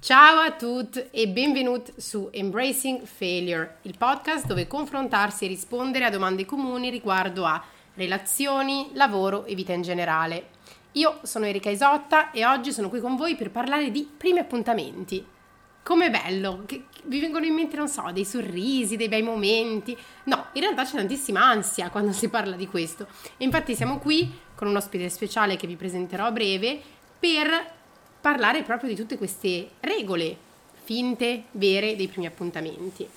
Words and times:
Ciao 0.00 0.38
a 0.38 0.52
tutti 0.52 1.08
e 1.10 1.26
benvenuti 1.26 1.92
su 1.96 2.28
Embracing 2.30 3.04
Failure, 3.04 3.78
il 3.82 3.96
podcast 3.98 4.46
dove 4.46 4.68
confrontarsi 4.68 5.44
e 5.44 5.48
rispondere 5.48 6.04
a 6.04 6.10
domande 6.10 6.44
comuni 6.44 6.88
riguardo 6.88 7.44
a 7.44 7.60
relazioni, 7.94 8.90
lavoro 8.92 9.44
e 9.44 9.56
vita 9.56 9.72
in 9.72 9.82
generale. 9.82 10.50
Io 10.92 11.18
sono 11.22 11.46
Erika 11.46 11.68
Isotta 11.68 12.30
e 12.30 12.46
oggi 12.46 12.70
sono 12.70 12.88
qui 12.88 13.00
con 13.00 13.16
voi 13.16 13.34
per 13.34 13.50
parlare 13.50 13.90
di 13.90 14.08
primi 14.16 14.38
appuntamenti. 14.38 15.26
Com'è 15.82 16.10
bello, 16.10 16.62
che, 16.64 16.84
vi 17.06 17.18
vengono 17.18 17.44
in 17.44 17.54
mente, 17.54 17.76
non 17.76 17.88
so, 17.88 18.08
dei 18.12 18.24
sorrisi, 18.24 18.96
dei 18.96 19.08
bei 19.08 19.22
momenti. 19.22 19.98
No, 20.24 20.46
in 20.52 20.60
realtà 20.60 20.84
c'è 20.84 20.94
tantissima 20.94 21.42
ansia 21.44 21.90
quando 21.90 22.12
si 22.12 22.28
parla 22.28 22.54
di 22.54 22.68
questo. 22.68 23.08
E 23.36 23.44
infatti 23.44 23.74
siamo 23.74 23.98
qui 23.98 24.32
con 24.54 24.68
un 24.68 24.76
ospite 24.76 25.08
speciale 25.08 25.56
che 25.56 25.66
vi 25.66 25.74
presenterò 25.74 26.26
a 26.26 26.30
breve 26.30 26.80
per 27.18 27.77
parlare 28.28 28.62
proprio 28.62 28.90
di 28.90 28.94
tutte 28.94 29.16
queste 29.16 29.70
regole 29.80 30.36
finte, 30.84 31.44
vere 31.52 31.96
dei 31.96 32.08
primi 32.08 32.26
appuntamenti. 32.26 33.08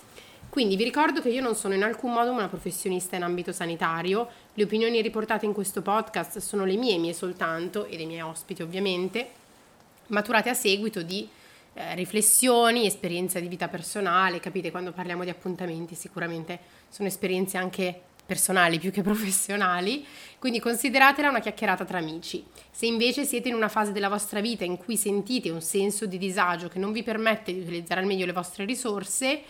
Quindi 0.47 0.77
vi 0.77 0.85
ricordo 0.85 1.19
che 1.19 1.27
io 1.27 1.41
non 1.41 1.53
sono 1.53 1.73
in 1.73 1.83
alcun 1.83 2.13
modo 2.13 2.31
una 2.31 2.47
professionista 2.47 3.17
in 3.17 3.23
ambito 3.23 3.51
sanitario, 3.51 4.25
le 4.53 4.63
opinioni 4.63 5.01
riportate 5.01 5.45
in 5.45 5.51
questo 5.51 5.81
podcast 5.81 6.37
sono 6.39 6.63
le 6.63 6.77
mie, 6.77 6.97
mie 6.97 7.11
soltanto, 7.11 7.87
e 7.87 7.97
dei 7.97 8.05
miei 8.05 8.21
ospiti 8.21 8.61
ovviamente, 8.61 9.31
maturate 10.07 10.49
a 10.49 10.53
seguito 10.53 11.01
di 11.01 11.27
eh, 11.73 11.93
riflessioni, 11.95 12.85
esperienza 12.85 13.37
di 13.41 13.49
vita 13.49 13.67
personale, 13.67 14.39
capite 14.39 14.71
quando 14.71 14.93
parliamo 14.93 15.25
di 15.25 15.29
appuntamenti 15.29 15.93
sicuramente 15.93 16.57
sono 16.87 17.09
esperienze 17.09 17.57
anche 17.57 18.01
personali 18.31 18.79
più 18.79 18.91
che 18.91 19.01
professionali, 19.01 20.05
quindi 20.39 20.61
consideratela 20.61 21.27
una 21.27 21.41
chiacchierata 21.41 21.83
tra 21.83 21.97
amici. 21.97 22.45
Se 22.71 22.85
invece 22.85 23.25
siete 23.25 23.49
in 23.49 23.55
una 23.55 23.67
fase 23.67 23.91
della 23.91 24.07
vostra 24.07 24.39
vita 24.39 24.63
in 24.63 24.77
cui 24.77 24.95
sentite 24.95 25.49
un 25.49 25.59
senso 25.59 26.05
di 26.05 26.17
disagio 26.17 26.69
che 26.69 26.79
non 26.79 26.93
vi 26.93 27.03
permette 27.03 27.51
di 27.51 27.59
utilizzare 27.59 27.99
al 27.99 28.05
meglio 28.05 28.25
le 28.25 28.31
vostre 28.31 28.63
risorse, 28.63 29.41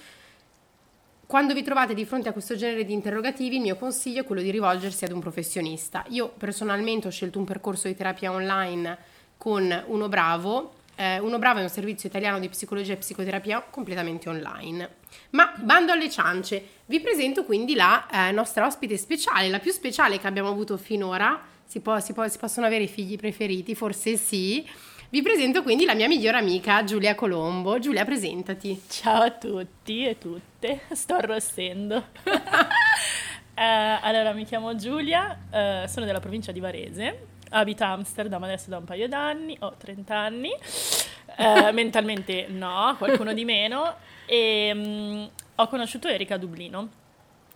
quando 1.27 1.54
vi 1.54 1.62
trovate 1.62 1.93
di 1.93 2.05
fronte 2.05 2.29
a 2.29 2.34
questo 2.34 2.55
genere 2.55 2.84
di 2.84 2.91
interrogativi, 2.91 3.57
il 3.57 3.62
mio 3.62 3.76
consiglio 3.76 4.21
è 4.21 4.26
quello 4.26 4.41
di 4.41 4.49
rivolgersi 4.49 5.05
ad 5.05 5.12
un 5.12 5.20
professionista. 5.20 6.04
Io 6.10 6.29
personalmente 6.35 7.07
ho 7.07 7.12
scelto 7.12 7.38
un 7.38 7.45
percorso 7.45 7.88
di 7.88 7.95
terapia 7.95 8.32
online 8.32 8.98
con 9.38 9.84
Uno 9.85 10.10
Bravo. 10.10 10.73
Eh, 11.02 11.18
Uno 11.18 11.40
Bravo 11.40 11.57
è 11.57 11.63
un 11.63 11.70
servizio 11.70 12.07
italiano 12.07 12.38
di 12.38 12.48
psicologia 12.48 12.94
e 12.94 12.98
psicoterapia 12.98 13.62
completamente 13.71 14.30
online. 14.30 14.98
Ma 15.32 15.52
bando 15.55 15.91
alle 15.91 16.12
ciance, 16.12 16.63
vi 16.85 16.99
presento 16.99 17.44
quindi 17.44 17.74
la 17.74 18.05
eh, 18.07 18.32
nostra 18.32 18.68
ospite 18.68 18.98
speciale, 18.98 19.49
la 19.49 19.57
più 19.57 19.72
speciale 19.72 20.20
che 20.20 20.27
abbiamo 20.27 20.49
avuto 20.49 20.77
finora. 20.77 21.41
Si, 21.66 21.79
può, 21.79 21.99
si, 21.99 22.13
può, 22.13 22.27
si 22.27 22.38
possono 22.38 22.68
avere 22.68 22.84
i 22.84 22.88
figli 22.88 23.16
preferiti? 23.16 23.74
Forse 23.74 24.16
sì. 24.16 24.63
Vi 25.10 25.24
presento 25.24 25.63
quindi 25.63 25.85
la 25.85 25.96
mia 25.96 26.07
migliore 26.07 26.38
amica 26.38 26.84
Giulia 26.84 27.16
Colombo. 27.16 27.79
Giulia, 27.79 28.05
presentati. 28.05 28.79
Ciao 28.88 29.24
a 29.24 29.32
tutti 29.32 30.05
e 30.05 30.20
tutte, 30.20 30.82
sto 30.91 31.16
arrostendo. 31.16 31.96
eh, 33.55 33.63
allora, 34.02 34.34
mi 34.34 34.46
chiamo 34.46 34.76
Giulia, 34.76 35.35
eh, 35.52 35.88
sono 35.88 36.05
della 36.05 36.20
provincia 36.20 36.52
di 36.52 36.60
Varese, 36.60 37.30
abito 37.52 37.84
a 37.84 37.91
Amsterdam 37.91 38.44
adesso 38.44 38.70
da 38.70 38.77
un 38.77 38.85
paio 38.85 39.07
d'anni, 39.07 39.57
ho 39.60 39.76
30 39.77 40.16
anni, 40.16 40.52
eh, 41.38 41.71
mentalmente 41.74 42.48
no, 42.49 42.96
qualcuno 42.98 43.34
di 43.34 43.46
meno, 43.46 43.96
e 44.26 44.71
um, 44.74 45.30
ho 45.55 45.68
conosciuto 45.68 46.07
Erika 46.07 46.35
a 46.35 46.38
Dublino. 46.38 46.90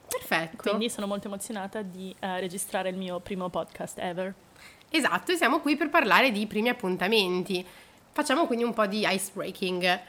Perfetto. 0.08 0.58
Quindi 0.58 0.90
sono 0.90 1.08
molto 1.08 1.28
emozionata 1.28 1.82
di 1.82 2.16
uh, 2.20 2.40
registrare 2.40 2.90
il 2.90 2.98
mio 2.98 3.20
primo 3.20 3.50
podcast 3.50 3.98
ever. 4.00 4.34
Esatto, 4.90 5.32
e 5.32 5.36
siamo 5.36 5.60
qui 5.60 5.76
per 5.76 5.90
parlare 5.90 6.32
di 6.32 6.46
primi 6.48 6.70
appuntamenti. 6.70 7.66
Facciamo 8.12 8.46
quindi 8.46 8.64
un 8.64 8.74
po' 8.74 8.86
di 8.86 9.06
ice 9.06 9.32
breaking. 9.34 10.02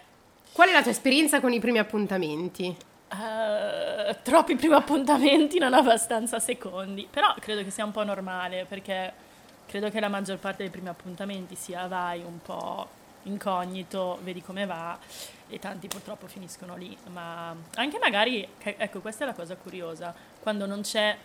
Qual 0.53 0.69
è 0.69 0.73
la 0.73 0.83
tua 0.83 0.91
esperienza 0.91 1.41
con 1.41 1.53
i 1.53 1.59
primi 1.59 1.79
appuntamenti? 1.79 2.77
Uh, 3.09 4.15
troppi 4.23 4.55
primi 4.57 4.75
appuntamenti, 4.75 5.59
non 5.59 5.75
abbastanza 5.75 6.39
secondi. 6.39 7.09
Però 7.11 7.35
credo 7.41 7.65
che 7.65 7.71
sia 7.71 7.85
un 7.85 7.91
po' 7.91 8.05
normale 8.05 8.65
perché 8.69 9.13
credo 9.67 9.91
che 9.91 10.01
la 10.01 10.09
maggior 10.09 10.39
parte 10.39 10.63
dei 10.63 10.71
primi 10.71 10.89
appuntamenti 10.89 11.55
sia 11.55 11.87
vai 11.87 12.23
un 12.23 12.41
po' 12.41 13.05
incognito, 13.25 14.19
vedi 14.23 14.43
come 14.43 14.67
va 14.67 14.99
e 15.49 15.59
tanti 15.59 15.89
purtroppo 15.89 16.27
finiscono 16.27 16.77
lì, 16.77 16.97
ma 17.09 17.55
anche 17.75 17.99
magari, 17.99 18.47
ecco 18.59 19.01
questa 19.01 19.25
è 19.25 19.27
la 19.27 19.35
cosa 19.35 19.57
curiosa, 19.57 20.15
quando 20.41 20.67
non 20.67 20.81
c'è, 20.83 21.17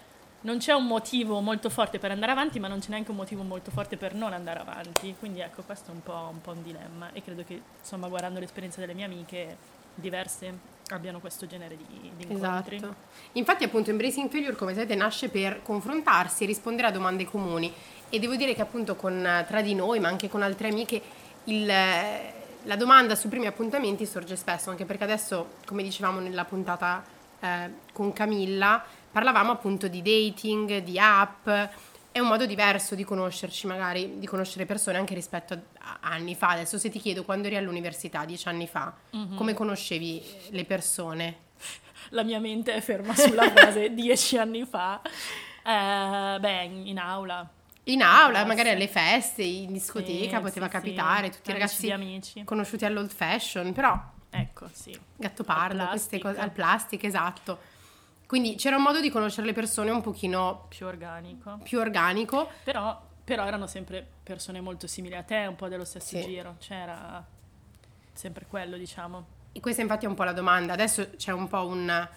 non 0.41 0.57
c'è 0.57 0.73
un 0.73 0.85
motivo 0.85 1.39
molto 1.39 1.69
forte 1.69 1.99
per 1.99 2.11
andare 2.11 2.31
avanti, 2.31 2.59
ma 2.59 2.67
non 2.67 2.79
c'è 2.79 2.89
neanche 2.89 3.11
un 3.11 3.17
motivo 3.17 3.43
molto 3.43 3.71
forte 3.71 3.97
per 3.97 4.13
non 4.13 4.33
andare 4.33 4.59
avanti, 4.59 5.15
quindi 5.17 5.39
ecco 5.39 5.61
questo 5.63 5.91
è 5.91 5.93
un 5.93 6.03
po' 6.03 6.29
un, 6.31 6.41
po 6.41 6.51
un 6.51 6.63
dilemma 6.63 7.11
e 7.13 7.21
credo 7.21 7.43
che 7.43 7.61
insomma 7.79 8.07
guardando 8.07 8.39
l'esperienza 8.39 8.79
delle 8.79 8.93
mie 8.93 9.05
amiche 9.05 9.57
diverse 9.95 10.79
abbiano 10.93 11.19
questo 11.19 11.45
genere 11.47 11.77
di, 11.77 12.11
di 12.15 12.33
incontri. 12.33 12.75
Esatto. 12.75 12.95
Infatti 13.33 13.63
appunto 13.63 13.89
Embracing 13.89 14.29
Failure 14.29 14.55
come 14.55 14.73
sapete 14.73 14.95
nasce 14.95 15.29
per 15.29 15.61
confrontarsi 15.61 16.43
e 16.43 16.47
rispondere 16.47 16.87
a 16.87 16.91
domande 16.91 17.25
comuni 17.25 17.73
e 18.09 18.19
devo 18.19 18.35
dire 18.35 18.53
che 18.53 18.61
appunto 18.61 18.95
con, 18.95 19.45
tra 19.47 19.61
di 19.61 19.73
noi 19.73 19.99
ma 19.99 20.07
anche 20.07 20.29
con 20.29 20.41
altre 20.41 20.69
amiche 20.69 21.01
il, 21.45 21.65
la 21.65 22.75
domanda 22.75 23.15
sui 23.15 23.29
primi 23.29 23.47
appuntamenti 23.47 24.05
sorge 24.05 24.35
spesso, 24.35 24.69
anche 24.69 24.85
perché 24.85 25.03
adesso, 25.03 25.53
come 25.65 25.81
dicevamo 25.83 26.19
nella 26.19 26.45
puntata 26.45 27.03
eh, 27.39 27.71
con 27.91 28.13
Camilla, 28.13 28.83
parlavamo 29.11 29.51
appunto 29.51 29.87
di 29.87 30.01
dating, 30.01 30.79
di 30.79 30.99
app, 30.99 31.49
è 32.11 32.19
un 32.19 32.27
modo 32.27 32.45
diverso 32.45 32.95
di 32.95 33.03
conoscerci 33.03 33.67
magari, 33.67 34.19
di 34.19 34.27
conoscere 34.27 34.65
persone 34.65 34.97
anche 34.97 35.13
rispetto 35.13 35.53
a 35.53 35.97
anni 36.01 36.35
fa. 36.35 36.49
Adesso 36.49 36.77
se 36.77 36.89
ti 36.89 36.99
chiedo 36.99 37.23
quando 37.23 37.47
eri 37.47 37.55
all'università, 37.55 38.25
dieci 38.25 38.47
anni 38.47 38.67
fa, 38.67 38.93
mm-hmm. 39.15 39.35
come 39.35 39.53
conoscevi 39.53 40.23
le 40.49 40.65
persone? 40.65 41.37
La 42.09 42.23
mia 42.23 42.39
mente 42.39 42.73
è 42.73 42.81
ferma 42.81 43.15
sulla 43.15 43.49
frase 43.49 43.91
dieci 43.95 44.37
anni 44.37 44.65
fa. 44.65 45.01
Eh, 45.63 46.39
beh, 46.39 46.63
in 46.63 46.97
aula 46.97 47.49
in 47.85 48.03
aula, 48.03 48.45
magari 48.45 48.69
alle 48.69 48.87
feste, 48.87 49.41
in 49.41 49.73
discoteca, 49.73 50.37
sì, 50.37 50.43
poteva 50.43 50.65
sì, 50.67 50.71
capitare, 50.71 51.25
sì. 51.25 51.37
tutti 51.37 51.49
i 51.49 51.53
ragazzi 51.53 51.91
amici. 51.91 52.43
conosciuti 52.43 52.85
all'old 52.85 53.11
fashion, 53.11 53.73
però 53.73 53.99
ecco, 54.29 54.69
sì. 54.71 54.97
Gattopardo, 55.15 55.87
queste 55.87 56.19
cose 56.19 56.39
al 56.39 56.51
plastic, 56.51 57.03
esatto. 57.03 57.59
Quindi 58.31 58.55
c'era 58.55 58.77
un 58.77 58.83
modo 58.83 59.01
di 59.01 59.09
conoscere 59.09 59.45
le 59.45 59.51
persone 59.51 59.91
un 59.91 59.99
pochino 59.99 60.67
più 60.69 60.85
organico. 60.85 61.59
Più 61.63 61.79
organico. 61.79 62.49
Però, 62.63 62.97
però 63.25 63.45
erano 63.45 63.67
sempre 63.67 64.07
persone 64.23 64.61
molto 64.61 64.87
simili 64.87 65.17
a 65.17 65.23
te, 65.23 65.47
un 65.47 65.57
po' 65.57 65.67
dello 65.67 65.83
stesso 65.83 66.17
giro, 66.17 66.55
c'era 66.57 67.21
sempre 68.13 68.45
quello, 68.47 68.77
diciamo. 68.77 69.25
E 69.51 69.59
questa 69.59 69.81
infatti 69.81 70.05
è 70.05 70.07
un 70.07 70.15
po' 70.15 70.23
la 70.23 70.31
domanda. 70.31 70.71
Adesso 70.71 71.09
c'è 71.17 71.33
un 71.33 71.49
po' 71.49 71.67
un, 71.67 72.07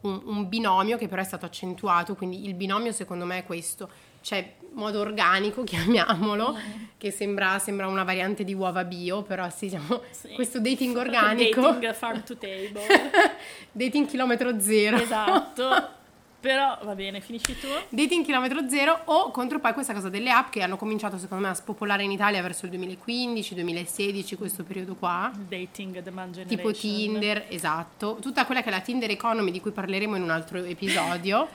un, 0.00 0.22
un 0.24 0.48
binomio 0.48 0.96
che 0.96 1.06
però 1.06 1.20
è 1.20 1.26
stato 1.26 1.44
accentuato, 1.44 2.14
quindi 2.14 2.46
il 2.46 2.54
binomio 2.54 2.92
secondo 2.92 3.26
me 3.26 3.40
è 3.40 3.44
questo 3.44 3.90
cioè 4.20 4.56
modo 4.72 5.00
organico, 5.00 5.62
chiamiamolo, 5.64 6.54
mm. 6.54 6.82
che 6.96 7.10
sembra, 7.10 7.58
sembra, 7.58 7.86
una 7.86 8.04
variante 8.04 8.44
di 8.44 8.54
uova 8.54 8.84
bio, 8.84 9.22
però 9.22 9.48
sì, 9.50 9.66
diciamo, 9.66 10.02
sì. 10.10 10.28
questo 10.30 10.60
dating 10.60 10.96
organico. 10.98 11.60
dating 11.60 11.94
farm 11.94 12.22
to 12.22 12.36
table. 12.36 12.86
dating 13.72 14.06
chilometro 14.06 14.60
zero. 14.60 14.96
Esatto. 14.96 15.96
Però 16.40 16.78
va 16.84 16.94
bene, 16.94 17.20
finisci 17.20 17.58
tu. 17.58 17.66
Dating 17.88 18.24
chilometro 18.24 18.68
zero 18.68 18.96
o 19.06 19.32
contro 19.32 19.58
poi 19.58 19.72
questa 19.72 19.92
cosa 19.92 20.08
delle 20.08 20.30
app 20.30 20.50
che 20.50 20.62
hanno 20.62 20.76
cominciato 20.76 21.18
secondo 21.18 21.42
me 21.42 21.50
a 21.50 21.54
spopolare 21.54 22.04
in 22.04 22.12
Italia 22.12 22.40
verso 22.40 22.64
il 22.66 22.78
2015-2016, 22.78 24.36
questo 24.36 24.62
periodo 24.62 24.94
qua. 24.94 25.32
Dating 25.34 26.00
demand 26.00 26.34
generation. 26.34 26.56
Tipo 26.56 26.70
Tinder, 26.70 27.46
esatto. 27.48 28.18
Tutta 28.20 28.46
quella 28.46 28.62
che 28.62 28.68
è 28.68 28.70
la 28.70 28.78
Tinder 28.78 29.10
Economy 29.10 29.50
di 29.50 29.60
cui 29.60 29.72
parleremo 29.72 30.14
in 30.14 30.22
un 30.22 30.30
altro 30.30 30.62
episodio. 30.62 31.48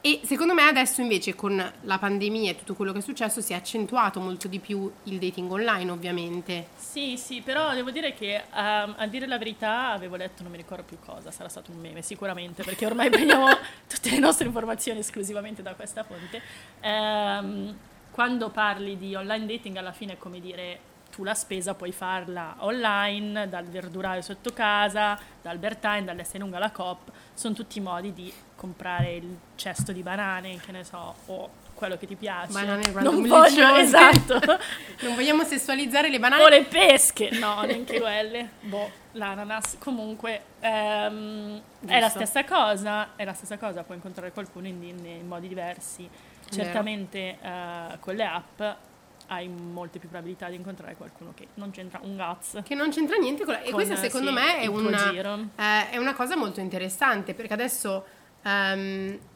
E 0.00 0.20
secondo 0.22 0.54
me 0.54 0.62
adesso 0.62 1.00
invece 1.00 1.34
con 1.34 1.72
la 1.80 1.98
pandemia 1.98 2.52
e 2.52 2.56
tutto 2.56 2.74
quello 2.74 2.92
che 2.92 2.98
è 2.98 3.02
successo 3.02 3.40
si 3.40 3.52
è 3.52 3.56
accentuato 3.56 4.20
molto 4.20 4.46
di 4.46 4.60
più 4.60 4.90
il 5.04 5.18
dating 5.18 5.50
online 5.50 5.90
ovviamente. 5.90 6.68
Sì, 6.76 7.16
sì, 7.16 7.40
però 7.40 7.74
devo 7.74 7.90
dire 7.90 8.14
che 8.14 8.44
um, 8.54 8.94
a 8.96 9.06
dire 9.08 9.26
la 9.26 9.38
verità 9.38 9.90
avevo 9.90 10.14
letto 10.14 10.44
non 10.44 10.52
mi 10.52 10.56
ricordo 10.56 10.84
più 10.84 10.98
cosa, 11.04 11.32
sarà 11.32 11.48
stato 11.48 11.72
un 11.72 11.78
meme 11.78 12.02
sicuramente 12.02 12.62
perché 12.62 12.86
ormai 12.86 13.10
prendiamo 13.10 13.48
tutte 13.88 14.10
le 14.10 14.20
nostre 14.20 14.46
informazioni 14.46 15.00
esclusivamente 15.00 15.62
da 15.62 15.74
questa 15.74 16.04
fonte. 16.04 16.42
Um, 16.80 17.76
quando 18.12 18.50
parli 18.50 18.96
di 18.96 19.16
online 19.16 19.46
dating 19.46 19.76
alla 19.76 19.92
fine 19.92 20.12
è 20.12 20.18
come 20.18 20.40
dire 20.40 20.80
tu 21.10 21.24
la 21.24 21.34
spesa 21.34 21.74
puoi 21.74 21.90
farla 21.90 22.54
online, 22.58 23.48
dal 23.48 23.64
verduraio 23.64 24.22
sotto 24.22 24.52
casa, 24.52 25.18
da 25.42 25.50
Albertine, 25.50 26.04
dall'Esselunga 26.04 26.58
alla 26.58 26.70
Coop, 26.70 27.10
sono 27.34 27.54
tutti 27.54 27.80
modi 27.80 28.12
di 28.12 28.32
comprare 28.58 29.14
il 29.14 29.38
cesto 29.54 29.92
di 29.92 30.02
banane, 30.02 30.58
che 30.58 30.72
ne 30.72 30.82
so, 30.82 31.14
o 31.26 31.50
quello 31.74 31.96
che 31.96 32.08
ti 32.08 32.16
piace. 32.16 32.52
Banane 32.52 32.90
non 33.00 33.22
voglio, 33.26 33.74
esatto. 33.78 34.34
non 35.02 35.14
vogliamo 35.14 35.44
sessualizzare 35.44 36.10
le 36.10 36.18
banane. 36.18 36.42
O 36.42 36.48
le 36.48 36.64
pesche, 36.64 37.30
no, 37.38 37.62
neanche 37.62 38.00
quelle. 38.02 38.50
Boh, 38.62 38.90
l'ananas. 39.12 39.76
Comunque, 39.78 40.42
ehm, 40.58 41.62
è 41.86 42.00
la 42.00 42.08
stessa 42.08 42.44
cosa, 42.44 43.10
è 43.14 43.24
la 43.24 43.32
stessa 43.32 43.56
cosa, 43.56 43.84
puoi 43.84 43.96
incontrare 43.96 44.32
qualcuno 44.32 44.66
in, 44.66 44.82
in, 44.82 45.06
in 45.06 45.26
modi 45.26 45.46
diversi. 45.46 46.08
Certamente 46.50 47.36
uh, 47.42 47.98
con 48.00 48.14
le 48.14 48.24
app 48.24 48.62
hai 49.28 49.46
molte 49.46 49.98
più 49.98 50.08
probabilità 50.08 50.48
di 50.48 50.56
incontrare 50.56 50.96
qualcuno 50.96 51.32
che 51.34 51.48
non 51.54 51.70
c'entra 51.70 52.00
un 52.02 52.16
cazzo. 52.16 52.62
Che 52.62 52.74
non 52.74 52.90
c'entra 52.90 53.16
niente 53.16 53.44
con 53.44 53.54
la... 53.54 53.60
E 53.60 53.64
Con, 53.64 53.74
questa 53.74 53.96
secondo 53.96 54.28
sì, 54.28 54.34
me 54.34 54.58
è 54.60 54.66
una, 54.66 55.12
eh, 55.12 55.90
è 55.90 55.96
una 55.98 56.14
cosa 56.14 56.34
molto 56.36 56.60
interessante 56.60 57.34
perché 57.34 57.52
adesso 57.52 58.04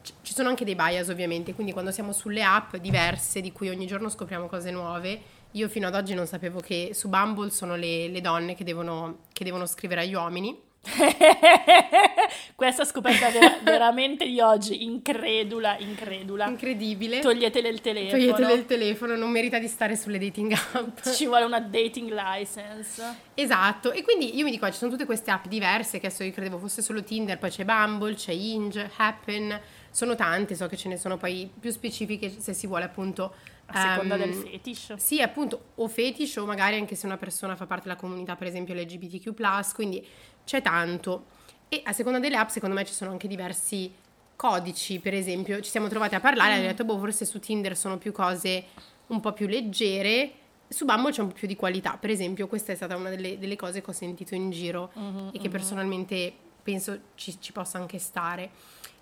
c- 0.02 0.12
ci 0.22 0.32
sono 0.32 0.48
anche 0.48 0.64
dei 0.64 0.74
bias 0.74 1.08
ovviamente, 1.08 1.54
quindi 1.54 1.72
quando 1.72 1.90
siamo 1.90 2.12
sulle 2.12 2.42
app 2.42 2.76
diverse 2.76 3.40
di 3.40 3.52
cui 3.52 3.68
ogni 3.68 3.86
giorno 3.86 4.08
scopriamo 4.08 4.46
cose 4.46 4.70
nuove, 4.70 5.20
io 5.52 5.68
fino 5.68 5.86
ad 5.86 5.94
oggi 5.94 6.14
non 6.14 6.26
sapevo 6.26 6.60
che 6.60 6.90
su 6.94 7.08
Bumble 7.08 7.50
sono 7.50 7.76
le, 7.76 8.08
le 8.08 8.20
donne 8.20 8.54
che 8.54 8.64
devono, 8.64 9.18
che 9.32 9.44
devono 9.44 9.66
scrivere 9.66 10.02
agli 10.02 10.14
uomini. 10.14 10.58
Questa 12.62 12.84
scoperta 12.84 13.28
vera- 13.28 13.58
veramente 13.64 14.24
di 14.24 14.38
oggi, 14.38 14.84
incredula, 14.84 15.76
incredula. 15.78 16.46
Incredibile. 16.46 17.18
Toglietele 17.18 17.68
il 17.68 17.80
telefono. 17.80 18.10
Toglietele 18.12 18.52
il 18.52 18.66
telefono, 18.66 19.16
non 19.16 19.32
merita 19.32 19.58
di 19.58 19.66
stare 19.66 19.96
sulle 19.96 20.16
dating 20.16 20.52
app. 20.52 21.00
Ci 21.02 21.26
vuole 21.26 21.42
una 21.42 21.58
dating 21.58 22.12
license. 22.12 23.02
Esatto, 23.34 23.90
e 23.90 24.04
quindi 24.04 24.36
io 24.36 24.44
mi 24.44 24.52
dico, 24.52 24.64
ci 24.70 24.78
sono 24.78 24.92
tutte 24.92 25.06
queste 25.06 25.32
app 25.32 25.46
diverse, 25.46 25.98
che 25.98 26.06
adesso 26.06 26.22
io 26.22 26.30
credevo 26.30 26.58
fosse 26.58 26.82
solo 26.82 27.02
Tinder, 27.02 27.36
poi 27.36 27.50
c'è 27.50 27.64
Bumble, 27.64 28.14
c'è 28.14 28.30
Hinge, 28.30 28.88
Happen, 28.96 29.60
sono 29.90 30.14
tante, 30.14 30.54
so 30.54 30.68
che 30.68 30.76
ce 30.76 30.88
ne 30.88 30.96
sono 30.96 31.16
poi 31.16 31.50
più 31.58 31.72
specifiche 31.72 32.30
se 32.30 32.52
si 32.52 32.68
vuole 32.68 32.84
appunto... 32.84 33.34
A 33.66 33.94
seconda 33.94 34.14
ehm, 34.14 34.20
del 34.20 34.34
fetish. 34.34 34.94
Sì, 34.98 35.20
appunto, 35.20 35.70
o 35.74 35.88
fetish 35.88 36.36
o 36.36 36.46
magari 36.46 36.76
anche 36.76 36.94
se 36.94 37.06
una 37.06 37.16
persona 37.16 37.56
fa 37.56 37.66
parte 37.66 37.88
della 37.88 37.98
comunità, 37.98 38.36
per 38.36 38.46
esempio 38.46 38.72
LGBTQ+, 38.72 39.74
quindi 39.74 40.06
c'è 40.44 40.62
tanto. 40.62 41.40
E 41.74 41.80
a 41.86 41.92
seconda 41.94 42.18
delle 42.18 42.36
app, 42.36 42.50
secondo 42.50 42.74
me 42.74 42.84
ci 42.84 42.92
sono 42.92 43.12
anche 43.12 43.26
diversi 43.26 43.90
codici, 44.36 44.98
per 44.98 45.14
esempio, 45.14 45.58
ci 45.62 45.70
siamo 45.70 45.88
trovati 45.88 46.14
a 46.14 46.20
parlare 46.20 46.50
e 46.50 46.52
Mm. 46.52 46.56
abbiamo 46.58 46.76
detto, 46.76 46.84
boh, 46.84 46.98
forse 46.98 47.24
su 47.24 47.38
Tinder 47.40 47.74
sono 47.74 47.96
più 47.96 48.12
cose 48.12 48.64
un 49.06 49.20
po' 49.20 49.32
più 49.32 49.46
leggere, 49.46 50.32
su 50.68 50.84
Bumble 50.84 51.12
c'è 51.12 51.22
un 51.22 51.28
po' 51.28 51.34
più 51.34 51.48
di 51.48 51.56
qualità, 51.56 51.96
per 51.98 52.10
esempio, 52.10 52.46
questa 52.46 52.72
è 52.72 52.74
stata 52.74 52.94
una 52.94 53.08
delle, 53.08 53.38
delle 53.38 53.56
cose 53.56 53.80
che 53.80 53.88
ho 53.88 53.94
sentito 53.94 54.34
in 54.34 54.50
giro 54.50 54.90
Mhm, 54.92 55.30
e 55.32 55.38
che 55.38 55.48
personalmente 55.48 56.30
penso 56.62 56.98
ci, 57.14 57.40
ci 57.40 57.52
possa 57.52 57.78
anche 57.78 57.98
stare. 57.98 58.50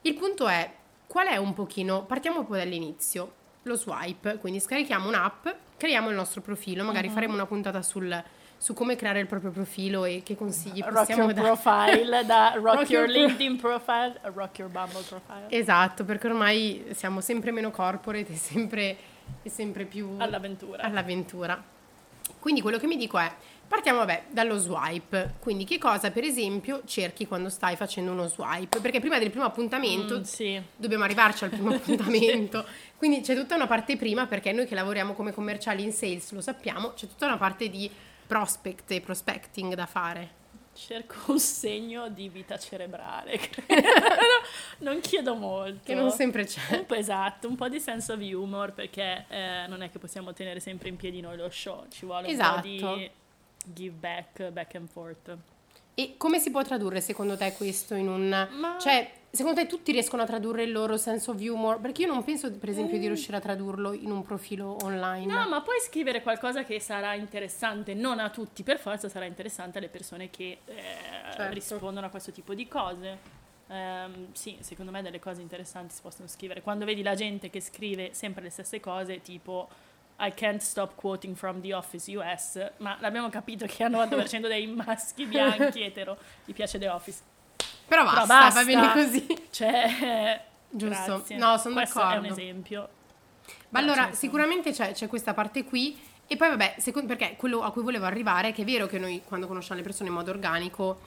Il 0.02 0.14
punto 0.14 0.46
è, 0.46 0.72
qual 1.08 1.26
è 1.26 1.38
un 1.38 1.52
pochino, 1.54 2.04
partiamo 2.04 2.44
poi 2.44 2.58
dall'inizio, 2.58 3.32
lo 3.64 3.74
swipe, 3.74 4.36
quindi 4.38 4.60
scarichiamo 4.60 5.08
un'app, 5.08 5.48
creiamo 5.76 6.08
il 6.08 6.14
nostro 6.14 6.40
profilo, 6.40 6.84
magari 6.84 7.08
Mhm. 7.08 7.14
faremo 7.14 7.34
una 7.34 7.46
puntata 7.46 7.82
sul- 7.82 8.22
su 8.62 8.74
come 8.74 8.94
creare 8.94 9.20
il 9.20 9.26
proprio 9.26 9.50
profilo 9.50 10.04
e 10.04 10.20
che 10.22 10.36
consigli 10.36 10.82
Rock 10.82 10.92
possiamo 10.92 11.22
your 11.22 11.32
dare. 11.32 11.46
profile, 11.46 12.24
da 12.26 12.52
rock, 12.56 12.76
Rock 12.76 12.90
your 12.90 12.90
your 12.90 13.04
pro- 13.04 13.12
LinkedIn 13.12 13.56
profile 13.56 14.18
a 14.20 14.30
rock 14.34 14.58
your 14.58 14.70
Bumble 14.70 15.00
profile. 15.08 15.46
Esatto, 15.48 16.04
perché 16.04 16.26
ormai 16.26 16.84
siamo 16.90 17.22
sempre 17.22 17.52
meno 17.52 17.70
corporate 17.70 18.32
e 18.32 18.36
sempre, 18.36 18.96
e 19.42 19.48
sempre 19.48 19.84
più 19.86 20.14
All'avventura. 20.18 20.82
all'avventura. 20.82 21.62
Quindi 22.38 22.60
quello 22.60 22.76
che 22.78 22.86
mi 22.86 22.96
dico 22.98 23.18
è, 23.18 23.32
partiamo 23.66 23.98
vabbè 24.00 24.24
dallo 24.28 24.58
swipe, 24.58 25.34
quindi 25.40 25.64
che 25.64 25.78
cosa 25.78 26.10
per 26.10 26.24
esempio 26.24 26.82
cerchi 26.84 27.26
quando 27.26 27.48
stai 27.48 27.76
facendo 27.76 28.12
uno 28.12 28.26
swipe? 28.28 28.78
Perché 28.80 29.00
prima 29.00 29.18
del 29.18 29.30
primo 29.30 29.46
appuntamento 29.46 30.18
Mm, 30.18 30.22
sì. 30.22 30.60
dobbiamo 30.76 31.04
arrivarci 31.04 31.44
al 31.44 31.50
primo 31.50 31.72
appuntamento, 31.74 32.64
quindi 32.98 33.20
c'è 33.22 33.34
tutta 33.34 33.54
una 33.54 33.66
parte 33.66 33.96
prima 33.96 34.26
perché 34.26 34.52
noi 34.52 34.66
che 34.66 34.74
lavoriamo 34.74 35.14
come 35.14 35.32
commerciali 35.32 35.82
in 35.82 35.92
sales 35.92 36.30
lo 36.32 36.40
sappiamo, 36.42 36.92
c'è 36.92 37.06
tutta 37.06 37.24
una 37.26 37.38
parte 37.38 37.68
di 37.70 37.90
prospect 38.30 38.88
e 38.92 39.00
prospecting 39.00 39.74
da 39.74 39.86
fare. 39.86 40.38
Cerco 40.72 41.32
un 41.32 41.40
segno 41.40 42.08
di 42.10 42.28
vita 42.28 42.56
cerebrale. 42.56 43.40
non 44.78 45.00
chiedo 45.00 45.34
molto. 45.34 45.80
Che 45.82 45.94
non 45.94 46.12
sempre 46.12 46.44
c'è. 46.44 46.78
Un 46.78 46.86
po' 46.86 46.94
esatto, 46.94 47.48
un 47.48 47.56
po' 47.56 47.68
di 47.68 47.80
sense 47.80 48.12
of 48.12 48.20
humor 48.20 48.72
perché 48.72 49.24
eh, 49.28 49.64
non 49.66 49.82
è 49.82 49.90
che 49.90 49.98
possiamo 49.98 50.32
tenere 50.32 50.60
sempre 50.60 50.88
in 50.90 50.94
piedi 50.96 51.20
noi 51.20 51.36
lo 51.36 51.50
show, 51.50 51.86
ci 51.90 52.06
vuole 52.06 52.28
un 52.28 52.32
Esatto. 52.32 52.60
po' 52.60 52.66
di 52.94 53.10
give 53.64 53.96
back, 53.98 54.50
back 54.50 54.76
and 54.76 54.88
forth. 54.88 55.36
E 55.96 56.14
come 56.16 56.38
si 56.38 56.52
può 56.52 56.62
tradurre 56.62 57.00
secondo 57.00 57.36
te 57.36 57.52
questo 57.54 57.96
in 57.96 58.08
un... 58.08 58.48
Ma- 58.52 58.78
Cioè, 58.78 59.10
secondo 59.30 59.60
te 59.60 59.66
tutti 59.66 59.92
riescono 59.92 60.22
a 60.22 60.26
tradurre 60.26 60.62
il 60.64 60.72
loro 60.72 60.96
sense 60.96 61.30
of 61.30 61.40
humor? 61.40 61.80
Perché 61.80 62.02
io 62.02 62.08
non 62.12 62.22
penso, 62.24 62.50
per 62.52 62.68
esempio, 62.68 62.98
di 62.98 63.06
riuscire 63.06 63.36
a 63.36 63.40
tradurlo 63.40 63.92
in 63.92 64.10
un 64.10 64.22
profilo 64.22 64.76
online. 64.82 65.32
No, 65.32 65.48
ma 65.48 65.60
puoi 65.62 65.78
scrivere 65.80 66.22
qualcosa 66.22 66.64
che 66.64 66.80
sarà 66.80 67.14
interessante, 67.14 67.94
non 67.94 68.18
a 68.18 68.30
tutti, 68.30 68.62
per 68.62 68.78
forza 68.78 69.08
sarà 69.08 69.24
interessante 69.24 69.78
alle 69.78 69.88
persone 69.88 70.30
che 70.30 70.58
eh, 70.64 70.74
Certo. 71.32 71.52
rispondono 71.54 72.06
a 72.06 72.10
questo 72.10 72.32
tipo 72.32 72.54
di 72.54 72.66
cose. 72.68 73.38
Ehm, 73.68 74.32
sì, 74.32 74.56
secondo 74.60 74.90
me 74.90 75.00
delle 75.00 75.20
cose 75.20 75.40
interessanti 75.42 75.94
si 75.94 76.00
possono 76.02 76.26
scrivere. 76.26 76.60
Quando 76.60 76.84
vedi 76.84 77.02
la 77.02 77.14
gente 77.14 77.50
che 77.50 77.60
scrive 77.60 78.10
sempre 78.14 78.42
le 78.42 78.50
stesse 78.50 78.80
cose, 78.80 79.20
tipo 79.22 79.68
I 80.18 80.32
can't 80.34 80.60
stop 80.60 80.96
quoting 80.96 81.34
from 81.36 81.60
The 81.60 81.72
Office 81.72 82.14
US, 82.16 82.72
ma 82.78 82.98
l'abbiamo 83.00 83.28
capito 83.30 83.64
che 83.66 83.84
il 83.84 83.90
90% 83.94 84.48
dei 84.48 84.66
maschi 84.66 85.24
bianchi 85.24 85.82
etero 85.82 86.18
gli 86.44 86.52
piace 86.52 86.78
The 86.78 86.88
Office. 86.88 87.29
Però 87.90 88.04
basta, 88.04 88.20
Però 88.20 88.26
basta. 88.26 88.60
va 88.60 88.64
bene 88.66 88.92
così. 88.92 89.26
Cioè, 89.50 90.44
Giusto. 90.70 91.04
grazie. 91.16 91.36
No, 91.36 91.56
sono 91.58 91.74
Questo 91.74 91.98
d'accordo. 91.98 92.14
è 92.14 92.18
un 92.30 92.32
esempio. 92.38 92.88
Ma 93.70 93.80
allora, 93.80 94.02
certo. 94.02 94.16
sicuramente 94.16 94.70
c'è, 94.72 94.92
c'è 94.92 95.08
questa 95.08 95.34
parte 95.34 95.64
qui. 95.64 95.98
E 96.28 96.36
poi, 96.36 96.48
vabbè, 96.50 96.76
secondo, 96.78 97.08
perché 97.08 97.34
quello 97.36 97.62
a 97.62 97.72
cui 97.72 97.82
volevo 97.82 98.04
arrivare 98.06 98.48
è 98.48 98.52
che 98.52 98.62
è 98.62 98.64
vero 98.64 98.86
che 98.86 98.98
noi, 99.00 99.22
quando 99.24 99.48
conosciamo 99.48 99.80
le 99.80 99.84
persone 99.84 100.08
in 100.08 100.14
modo 100.14 100.30
organico, 100.30 101.00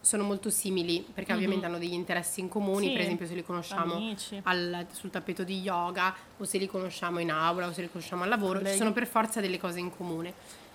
sono 0.00 0.22
molto 0.22 0.50
simili, 0.50 1.04
perché 1.12 1.32
ovviamente 1.32 1.66
hanno 1.66 1.78
degli 1.78 1.92
interessi 1.92 2.38
in 2.40 2.48
comuni. 2.48 2.86
Sì. 2.86 2.92
Per 2.92 3.00
esempio, 3.00 3.26
se 3.26 3.34
li 3.34 3.44
conosciamo 3.44 4.14
al- 4.44 4.86
sul 4.92 5.10
tappeto 5.10 5.42
di 5.42 5.60
yoga, 5.60 6.14
o 6.38 6.44
se 6.44 6.58
li 6.58 6.66
conosciamo 6.68 7.18
in 7.18 7.32
aula, 7.32 7.66
o 7.66 7.72
se 7.72 7.82
li 7.82 7.90
conosciamo 7.90 8.22
al 8.22 8.28
lavoro, 8.28 8.54
ci 8.58 8.58
Colleghi. 8.58 8.78
sono 8.78 8.92
per 8.92 9.06
forza 9.08 9.40
delle 9.40 9.58
cose 9.58 9.80
in 9.80 9.90
comune. 9.96 10.32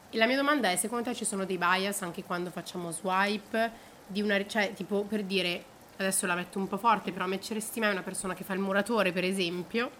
E 0.09 0.17
la 0.17 0.25
mia 0.27 0.35
domanda 0.37 0.69
è: 0.69 0.75
secondo 0.75 1.05
te 1.09 1.15
ci 1.15 1.23
sono 1.25 1.45
dei 1.45 1.57
bias 1.57 2.01
anche 2.01 2.23
quando 2.23 2.49
facciamo 2.51 2.91
swipe? 2.91 3.71
Di 4.07 4.21
una, 4.21 4.45
cioè, 4.47 4.73
tipo 4.73 5.03
per 5.03 5.23
dire, 5.23 5.63
adesso 5.97 6.25
la 6.25 6.35
metto 6.35 6.57
un 6.59 6.67
po' 6.67 6.77
forte, 6.77 7.11
però 7.11 7.25
metteresti 7.25 7.79
mai 7.79 7.91
una 7.91 8.03
persona 8.03 8.33
che 8.33 8.43
fa 8.43 8.53
il 8.53 8.59
muratore, 8.59 9.11
per 9.11 9.23
esempio? 9.23 9.91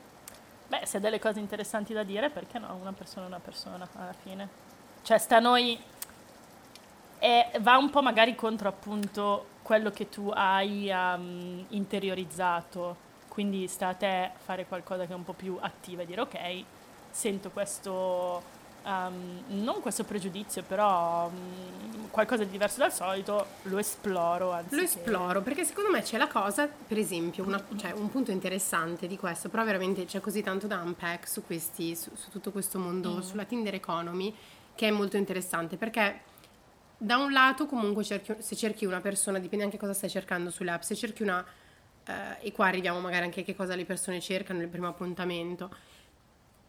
Beh, 0.67 0.85
se 0.85 0.97
ha 0.97 0.99
delle 0.99 1.19
cose 1.19 1.39
interessanti 1.39 1.93
da 1.93 2.03
dire, 2.03 2.29
perché 2.29 2.59
no? 2.59 2.77
Una 2.79 2.93
persona 2.93 3.25
è 3.25 3.27
una 3.27 3.39
persona 3.39 3.87
alla 3.93 4.13
fine. 4.13 4.47
Cioè, 5.01 5.17
sta 5.17 5.37
a 5.37 5.39
noi. 5.39 5.79
E 7.19 7.51
va 7.61 7.77
un 7.77 7.89
po' 7.89 8.01
magari 8.01 8.35
contro 8.35 8.69
appunto 8.69 9.47
quello 9.63 9.91
che 9.91 10.07
tu 10.09 10.31
hai 10.33 10.89
um, 10.89 11.65
interiorizzato. 11.69 13.05
Quindi 13.27 13.67
sta 13.67 13.89
a 13.89 13.93
te 13.93 14.31
fare 14.43 14.65
qualcosa 14.65 15.05
che 15.05 15.13
è 15.13 15.15
un 15.15 15.23
po' 15.23 15.33
più 15.33 15.57
attiva 15.59 16.01
e 16.01 16.05
dire 16.05 16.21
ok, 16.21 16.63
sento 17.09 17.49
questo. 17.51 18.55
Um, 18.87 19.43
non 19.63 19.81
questo 19.81 20.03
pregiudizio, 20.03 20.63
però 20.63 21.27
um, 21.27 22.09
qualcosa 22.09 22.43
di 22.43 22.49
diverso 22.49 22.79
dal 22.79 22.93
solito, 22.93 23.45
lo 23.63 23.77
esploro. 23.77 24.51
Anziché... 24.51 24.75
Lo 24.75 24.81
esploro 24.81 25.41
perché 25.41 25.63
secondo 25.65 25.91
me 25.91 26.01
c'è 26.01 26.17
la 26.17 26.27
cosa, 26.27 26.67
per 26.67 26.97
esempio, 26.97 27.43
una- 27.43 27.63
cioè, 27.75 27.91
un 27.91 28.09
punto 28.09 28.31
interessante 28.31 29.07
di 29.07 29.17
questo, 29.17 29.49
però 29.49 29.63
veramente 29.63 30.05
c'è 30.05 30.19
così 30.19 30.41
tanto 30.41 30.67
da 30.67 30.77
unpack 30.77 31.27
su, 31.27 31.43
questi, 31.45 31.95
su, 31.95 32.09
su 32.15 32.29
tutto 32.29 32.51
questo 32.51 32.79
mondo, 32.79 33.21
sulla 33.21 33.43
Tinder 33.43 33.73
Economy, 33.73 34.33
che 34.73 34.87
è 34.87 34.91
molto 34.91 35.17
interessante 35.17 35.75
perché 35.75 36.21
da 36.99 37.17
un 37.17 37.31
lato 37.31 37.67
comunque 37.67 38.03
cerchi- 38.03 38.35
se 38.39 38.55
cerchi 38.55 38.85
una 38.85 39.01
persona, 39.01 39.37
dipende 39.37 39.65
anche 39.65 39.77
cosa 39.77 39.93
stai 39.93 40.09
cercando 40.09 40.49
sulle 40.49 40.71
app, 40.71 40.81
se 40.81 40.95
cerchi 40.95 41.21
una, 41.21 41.45
eh, 42.05 42.13
e 42.39 42.51
qua 42.51 42.67
arriviamo 42.67 42.99
magari 42.99 43.25
anche 43.25 43.41
a 43.41 43.43
che 43.43 43.55
cosa 43.55 43.75
le 43.75 43.85
persone 43.85 44.19
cercano 44.19 44.59
nel 44.59 44.67
primo 44.67 44.87
appuntamento, 44.87 45.69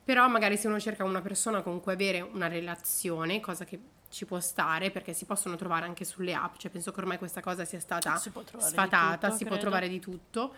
però 0.08 0.26
magari 0.26 0.56
se 0.56 0.68
uno 0.68 0.80
cerca 0.80 1.04
una 1.04 1.20
persona 1.20 1.60
con 1.60 1.82
cui 1.82 1.92
avere 1.92 2.22
una 2.22 2.48
relazione, 2.48 3.40
cosa 3.40 3.66
che 3.66 3.78
ci 4.08 4.24
può 4.24 4.40
stare 4.40 4.90
perché 4.90 5.12
si 5.12 5.26
possono 5.26 5.54
trovare 5.54 5.84
anche 5.84 6.06
sulle 6.06 6.32
app, 6.32 6.54
cioè 6.56 6.70
penso 6.70 6.92
che 6.92 7.00
ormai 7.00 7.18
questa 7.18 7.42
cosa 7.42 7.66
sia 7.66 7.78
stata 7.78 8.16
sfatata, 8.16 9.18
tutto, 9.18 9.36
si 9.36 9.44
può 9.44 9.58
trovare 9.58 9.86
di 9.86 10.00
tutto. 10.00 10.54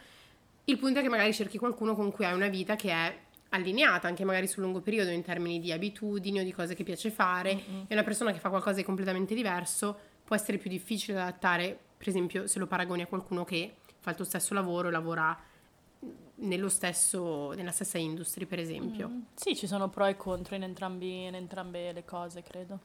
Il 0.66 0.78
punto 0.78 1.00
è 1.00 1.02
che 1.02 1.08
magari 1.08 1.34
cerchi 1.34 1.58
qualcuno 1.58 1.96
con 1.96 2.12
cui 2.12 2.26
hai 2.26 2.32
una 2.32 2.46
vita 2.46 2.76
che 2.76 2.92
è 2.92 3.18
allineata 3.48 4.06
anche 4.06 4.24
magari 4.24 4.46
sul 4.46 4.62
lungo 4.62 4.82
periodo 4.82 5.10
in 5.10 5.24
termini 5.24 5.58
di 5.58 5.72
abitudini 5.72 6.38
o 6.38 6.44
di 6.44 6.52
cose 6.52 6.76
che 6.76 6.84
piace 6.84 7.10
fare. 7.10 7.50
E 7.88 7.92
una 7.92 8.04
persona 8.04 8.30
che 8.30 8.38
fa 8.38 8.50
qualcosa 8.50 8.76
di 8.76 8.84
completamente 8.84 9.34
diverso 9.34 9.98
può 10.22 10.36
essere 10.36 10.58
più 10.58 10.70
difficile 10.70 11.14
da 11.14 11.22
adattare, 11.22 11.76
per 11.98 12.06
esempio 12.06 12.46
se 12.46 12.60
lo 12.60 12.68
paragoni 12.68 13.02
a 13.02 13.06
qualcuno 13.06 13.44
che 13.44 13.74
fa 13.98 14.10
il 14.10 14.16
tuo 14.16 14.24
stesso 14.24 14.54
lavoro 14.54 14.90
lavora 14.90 15.36
stesso, 16.68 17.52
nella 17.52 17.70
stessa 17.70 17.98
industria, 17.98 18.46
per 18.46 18.58
esempio. 18.58 19.08
Mm, 19.08 19.20
Sì, 19.34 19.54
ci 19.56 19.66
sono 19.66 19.88
pro 19.88 20.06
e 20.06 20.16
contro 20.16 20.54
in, 20.54 20.62
entrambi, 20.62 21.24
in 21.26 21.34
entrambe 21.34 21.92
le 21.92 22.04
cose, 22.04 22.42
credo. 22.42 22.78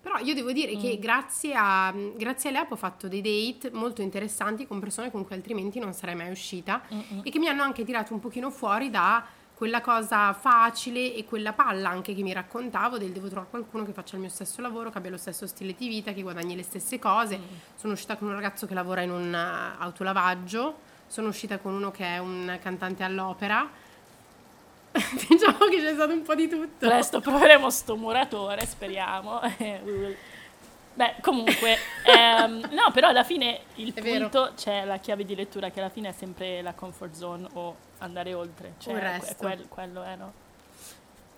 Però 0.00 0.18
io 0.18 0.34
devo 0.34 0.50
dire 0.52 0.74
Mm. 0.76 0.80
che 0.80 0.98
grazie, 0.98 1.54
a, 1.54 1.92
grazie 2.16 2.48
alle 2.50 2.58
app 2.58 2.72
ho 2.72 2.76
fatto 2.76 3.06
dei 3.08 3.20
date 3.22 3.70
molto 3.72 4.02
interessanti 4.02 4.66
con 4.66 4.80
persone 4.80 5.10
con 5.12 5.24
cui 5.24 5.36
altrimenti 5.36 5.78
non 5.78 5.92
sarei 5.92 6.16
mai 6.16 6.30
uscita 6.30 6.82
e 7.22 7.30
che 7.30 7.38
mi 7.38 7.46
hanno 7.46 7.62
anche 7.62 7.84
tirato 7.84 8.12
un 8.12 8.18
pochino 8.18 8.50
fuori 8.50 8.90
da 8.90 9.24
quella 9.54 9.80
cosa 9.80 10.32
facile 10.32 11.14
e 11.14 11.24
quella 11.24 11.52
palla 11.52 11.90
anche 11.90 12.16
che 12.16 12.22
mi 12.22 12.32
raccontavo 12.32 12.98
del 12.98 13.12
devo 13.12 13.26
trovare 13.28 13.48
qualcuno 13.48 13.84
che 13.84 13.92
faccia 13.92 14.16
il 14.16 14.20
mio 14.22 14.30
stesso 14.30 14.60
lavoro, 14.60 14.90
che 14.90 14.98
abbia 14.98 15.10
lo 15.10 15.16
stesso 15.16 15.46
stile 15.46 15.72
di 15.78 15.86
vita, 15.86 16.12
che 16.12 16.22
guadagni 16.22 16.56
le 16.56 16.64
stesse 16.64 16.98
cose. 16.98 17.38
Sono 17.76 17.92
uscita 17.92 18.16
con 18.16 18.26
un 18.26 18.34
ragazzo 18.34 18.66
che 18.66 18.74
lavora 18.74 19.02
in 19.02 19.12
un 19.12 19.32
eh, 19.32 19.76
autolavaggio, 19.78 20.78
sono 21.12 21.28
uscita 21.28 21.58
con 21.58 21.74
uno 21.74 21.90
che 21.90 22.06
è 22.06 22.16
un 22.16 22.58
cantante 22.62 23.02
all'opera 23.02 23.68
diciamo 25.28 25.66
che 25.68 25.76
c'è 25.78 25.92
stato 25.92 26.12
un 26.12 26.22
po' 26.22 26.34
di 26.34 26.48
tutto. 26.48 26.86
Presto 26.86 27.20
proveremo 27.20 27.68
sto 27.68 27.96
muratore, 27.96 28.64
speriamo. 28.64 29.40
Beh, 30.94 31.14
comunque, 31.20 31.76
ehm, 32.04 32.68
no, 32.72 32.90
però 32.92 33.08
alla 33.08 33.24
fine 33.24 33.60
il 33.76 33.92
È 33.92 34.00
vero. 34.00 34.28
punto 34.28 34.52
c'è 34.56 34.84
la 34.86 34.98
chiave 34.98 35.24
di 35.26 35.34
lettura 35.34 35.70
che 35.70 35.80
alla 35.80 35.88
fine 35.90 36.08
è 36.08 36.12
sempre 36.12 36.62
la 36.62 36.72
comfort 36.72 37.12
zone 37.14 37.46
o 37.54 37.76
andare 37.98 38.32
oltre. 38.32 38.74
Cioè, 38.78 38.92
que- 38.92 39.02
resto. 39.02 39.34
quel- 39.36 39.68
quello 39.68 40.02
è, 40.02 40.16
no? 40.16 40.32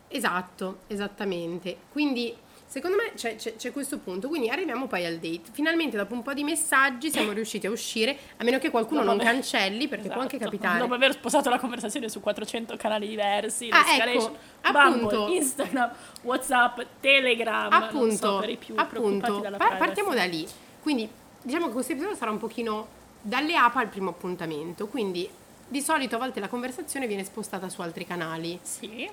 Esatto, 0.08 0.78
esattamente. 0.86 1.76
Quindi 1.90 2.36
secondo 2.74 2.96
me 2.96 3.12
c'è, 3.14 3.36
c'è- 3.36 3.54
c'è 3.54 3.70
questo 3.70 3.98
punto. 3.98 4.26
Quindi 4.26 4.48
arriviamo 4.48 4.86
poi 4.88 5.04
al 5.06 5.14
date. 5.18 5.42
Finalmente 5.52 5.96
dopo 5.96 6.12
un 6.14 6.22
po' 6.22 6.34
di 6.34 6.42
messaggi 6.42 7.08
siamo 7.10 7.30
riusciti 7.32 7.66
a 7.68 7.70
uscire, 7.70 8.16
a 8.38 8.42
meno 8.44 8.58
che 8.58 8.70
qualcuno 8.70 9.00
Dopo 9.02 9.12
non 9.12 9.20
aver- 9.20 9.32
cancelli, 9.34 9.86
perché 9.86 10.08
può 10.08 10.20
anche 10.20 10.36
Esatto. 10.36 10.50
capitare. 10.50 10.78
Dopo 10.80 10.94
aver 10.94 11.12
sposato 11.12 11.50
la 11.50 11.58
conversazione 11.60 12.08
su 12.08 12.18
400 12.20 12.76
canali 12.76 13.06
diversi, 13.06 13.68
Ah, 13.70 13.84
ecco, 13.96 14.36
Bumble, 14.72 14.80
appunto. 15.06 15.28
Instagram, 15.32 15.90
Whatsapp, 16.22 16.80
Telegram, 17.00 17.70
non 17.70 17.80
so, 17.80 17.86
appunto, 17.86 18.38
per 18.40 18.48
i 18.50 18.56
più 18.56 18.74
appunto 18.76 19.40
par- 19.56 19.76
partiamo 19.76 20.12
da 20.14 20.24
lì. 20.24 20.44
Quindi 20.82 21.08
diciamo 21.42 21.66
che 21.66 21.72
questo 21.72 21.92
episodio 21.92 22.16
sarà 22.16 22.30
un 22.30 22.38
pochino 22.38 22.88
dalle 23.20 23.54
app 23.56 23.76
al 23.76 23.88
primo 23.88 24.10
appuntamento. 24.10 24.86
Quindi 24.88 25.28
di 25.66 25.80
solito 25.80 26.16
a 26.16 26.18
volte 26.18 26.40
la 26.40 26.48
conversazione 26.48 27.06
viene 27.06 27.24
spostata 27.24 27.68
su 27.68 27.80
altri 27.80 28.04
canali. 28.06 28.58
Sì. 28.62 29.08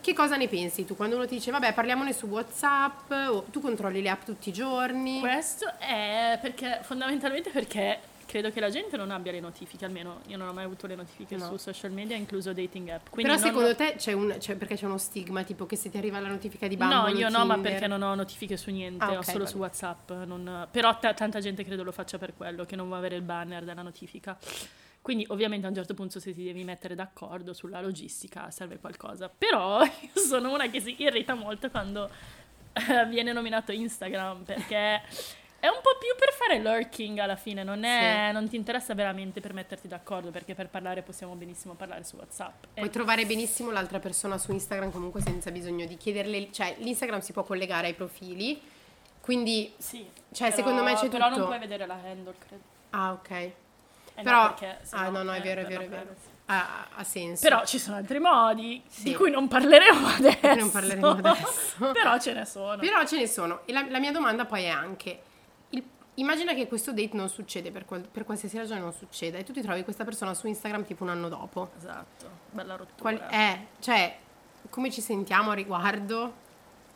Che 0.00 0.12
cosa 0.14 0.36
ne 0.36 0.48
pensi 0.48 0.84
tu 0.84 0.96
quando 0.96 1.16
uno 1.16 1.26
ti 1.26 1.34
dice 1.34 1.50
vabbè 1.50 1.72
parliamone 1.74 2.12
su 2.12 2.26
Whatsapp 2.26 3.10
o 3.10 3.42
tu 3.50 3.60
controlli 3.60 4.00
le 4.02 4.08
app 4.08 4.24
tutti 4.24 4.48
i 4.48 4.52
giorni? 4.52 5.20
Questo 5.20 5.70
è 5.78 6.38
perché 6.40 6.80
fondamentalmente 6.82 7.50
perché 7.50 7.98
credo 8.26 8.50
che 8.50 8.60
la 8.60 8.68
gente 8.70 8.96
non 8.98 9.10
abbia 9.10 9.32
le 9.32 9.40
notifiche, 9.40 9.84
almeno 9.86 10.20
io 10.26 10.36
non 10.36 10.48
ho 10.48 10.52
mai 10.52 10.64
avuto 10.64 10.86
le 10.86 10.94
notifiche 10.94 11.36
No. 11.36 11.46
su 11.46 11.56
social 11.56 11.90
media, 11.92 12.14
incluso 12.14 12.52
dating 12.52 12.88
app. 12.90 13.08
Quindi 13.08 13.32
Però 13.32 13.42
secondo 13.42 13.74
te 13.74 13.94
c'è 13.96 14.12
un 14.12 14.36
c'è- 14.38 14.54
perché 14.56 14.76
c'è 14.76 14.84
uno 14.84 14.98
stigma 14.98 15.42
tipo 15.44 15.64
che 15.66 15.76
se 15.76 15.90
ti 15.90 15.96
arriva 15.96 16.18
la 16.20 16.28
notifica 16.28 16.66
di 16.68 16.76
Bumble 16.76 17.12
No, 17.12 17.18
io 17.18 17.28
no, 17.30 17.44
ma 17.46 17.58
perché 17.58 17.86
non 17.86 18.02
ho 18.02 18.14
notifiche 18.14 18.56
su 18.58 18.70
niente, 18.70 19.02
Ah, 19.02 19.12
ho 19.12 19.16
ok, 19.18 19.24
solo 19.24 19.38
vabbè. 19.38 19.50
su 19.50 19.56
WhatsApp. 19.58 20.10
non- 20.26 20.68
Però 20.70 20.98
ta- 20.98 21.14
tanta 21.14 21.40
gente 21.40 21.64
credo 21.64 21.82
lo 21.82 21.92
faccia 21.92 22.18
per 22.18 22.34
quello, 22.36 22.64
che 22.66 22.76
non 22.76 22.84
vuole 22.86 23.00
avere 23.00 23.16
il 23.16 23.22
banner 23.22 23.64
della 23.64 23.82
notifica. 23.82 24.36
Quindi 25.08 25.24
ovviamente 25.30 25.64
a 25.64 25.70
un 25.70 25.74
certo 25.74 25.94
punto 25.94 26.20
se 26.20 26.34
ti 26.34 26.44
devi 26.44 26.64
mettere 26.64 26.94
d'accordo 26.94 27.54
sulla 27.54 27.80
logistica 27.80 28.50
serve 28.50 28.78
qualcosa. 28.78 29.30
Però 29.30 29.80
io 29.82 30.20
sono 30.22 30.52
una 30.52 30.68
che 30.68 30.82
si 30.82 30.94
irrita 30.98 31.32
molto 31.32 31.70
quando 31.70 32.10
eh, 32.74 33.06
viene 33.06 33.32
nominato 33.32 33.72
Instagram 33.72 34.42
perché 34.44 34.96
è 35.60 35.66
un 35.66 35.78
po' 35.80 35.96
più 35.98 36.14
per 36.18 36.34
fare 36.34 36.58
lurking 36.60 37.16
alla 37.20 37.36
fine, 37.36 37.62
non, 37.64 37.84
è- 37.84 38.32
non 38.32 38.50
ti 38.50 38.56
interessa 38.56 38.92
veramente 38.92 39.40
per 39.40 39.54
metterti 39.54 39.88
d'accordo 39.88 40.30
perché 40.30 40.54
per 40.54 40.68
parlare 40.68 41.00
possiamo 41.00 41.32
benissimo 41.36 41.72
parlare 41.72 42.04
su 42.04 42.16
WhatsApp. 42.16 42.64
E- 42.74 42.80
Puoi 42.80 42.90
trovare 42.90 43.24
benissimo 43.24 43.70
l'altra 43.70 44.00
persona 44.00 44.36
su 44.36 44.52
Instagram 44.52 44.90
comunque 44.90 45.22
senza 45.22 45.50
bisogno 45.50 45.86
di 45.86 45.96
chiederle, 45.96 46.52
cioè 46.52 46.76
l'Instagram 46.80 47.20
si 47.20 47.32
può 47.32 47.44
collegare 47.44 47.86
ai 47.86 47.94
profili, 47.94 48.60
quindi 49.22 49.72
sì, 49.78 50.06
cioè, 50.32 50.50
però- 50.50 50.56
secondo 50.56 50.82
me 50.82 50.92
c'è 50.96 51.08
Però 51.08 51.28
tutto. 51.28 51.38
non 51.38 51.46
puoi 51.46 51.58
vedere 51.60 51.86
la 51.86 51.94
handle, 51.94 52.34
credo. 52.46 52.62
ah 52.90 53.12
ok, 53.12 53.52
Eh 54.18 54.22
no, 54.22 54.30
Però- 54.30 54.48
perché 54.54 54.78
ah, 54.90 55.08
no, 55.10 55.22
no, 55.22 55.32
è 55.32 55.38
eh, 55.38 55.40
vero, 55.40 55.60
è 55.60 55.64
vero, 55.66 55.82
è 55.82 55.88
vero. 55.88 56.02
privacy. 56.02 56.28
ha, 56.46 56.86
ha 56.96 57.04
senso. 57.04 57.42
Però 57.48 57.64
ci 57.64 57.78
sono 57.78 57.96
altri 57.96 58.18
modi 58.18 58.82
Sì. 58.88 59.04
di 59.04 59.14
cui 59.14 59.30
non 59.30 59.46
parleremo 59.46 60.06
adesso. 60.08 60.54
non 60.56 60.70
parleremo 60.70 61.08
adesso. 61.10 61.92
Però 61.92 62.18
ce 62.18 62.32
ne 62.32 62.44
sono. 62.44 62.78
Però 62.78 63.04
ce 63.06 63.16
ne 63.16 63.26
sono. 63.28 63.60
E 63.64 63.72
la, 63.72 63.86
la 63.88 64.00
mia 64.00 64.10
domanda 64.10 64.44
poi 64.44 64.64
è 64.64 64.68
anche: 64.68 65.22
il- 65.70 65.84
immagina 66.14 66.52
che 66.54 66.66
questo 66.66 66.92
date 66.92 67.10
non 67.12 67.28
succede 67.28 67.70
per, 67.70 67.84
qual- 67.84 68.08
per 68.10 68.24
qualsiasi 68.24 68.56
ragione 68.58 68.80
non 68.80 68.92
succeda 68.92 69.38
e 69.38 69.44
tu 69.44 69.52
ti 69.52 69.60
trovi 69.62 69.84
questa 69.84 70.04
persona 70.04 70.34
su 70.34 70.48
Instagram 70.48 70.84
tipo 70.84 71.04
un 71.04 71.10
anno 71.10 71.28
dopo. 71.28 71.70
Esatto, 71.76 72.28
bella 72.50 72.74
rottura. 72.74 73.16
Qual 73.16 73.18
è? 73.30 73.60
Cioè, 73.78 74.16
come 74.68 74.90
ci 74.90 75.00
sentiamo 75.00 75.52
a 75.52 75.54
riguardo? 75.54 76.46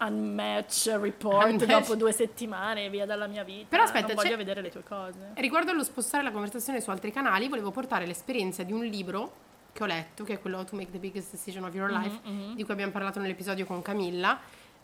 Unmatch 0.06 0.98
report 1.00 1.46
Unmatch. 1.46 1.66
dopo 1.66 1.94
due 1.94 2.12
settimane 2.12 2.90
via 2.90 3.06
dalla 3.06 3.26
mia 3.26 3.44
vita. 3.44 3.66
Però 3.68 3.82
aspetta, 3.82 4.08
non 4.08 4.16
voglio 4.16 4.36
vedere 4.36 4.60
le 4.60 4.70
tue 4.70 4.82
cose. 4.82 5.32
Riguardo 5.34 5.70
allo 5.70 5.84
spostare 5.84 6.22
la 6.22 6.30
conversazione 6.30 6.80
su 6.80 6.90
altri 6.90 7.12
canali, 7.12 7.48
volevo 7.48 7.70
portare 7.70 8.06
l'esperienza 8.06 8.62
di 8.62 8.72
un 8.72 8.84
libro 8.84 9.50
che 9.72 9.82
ho 9.82 9.86
letto, 9.86 10.24
che 10.24 10.34
è 10.34 10.40
quello 10.40 10.64
To 10.64 10.76
Make 10.76 10.90
the 10.90 10.98
Biggest 10.98 11.30
Decision 11.30 11.64
of 11.64 11.74
Your 11.74 11.90
Life, 11.90 12.20
mhm. 12.24 12.54
di 12.54 12.62
cui 12.62 12.72
abbiamo 12.72 12.92
parlato 12.92 13.18
nell'episodio 13.18 13.64
con 13.64 13.80
Camilla, 13.80 14.38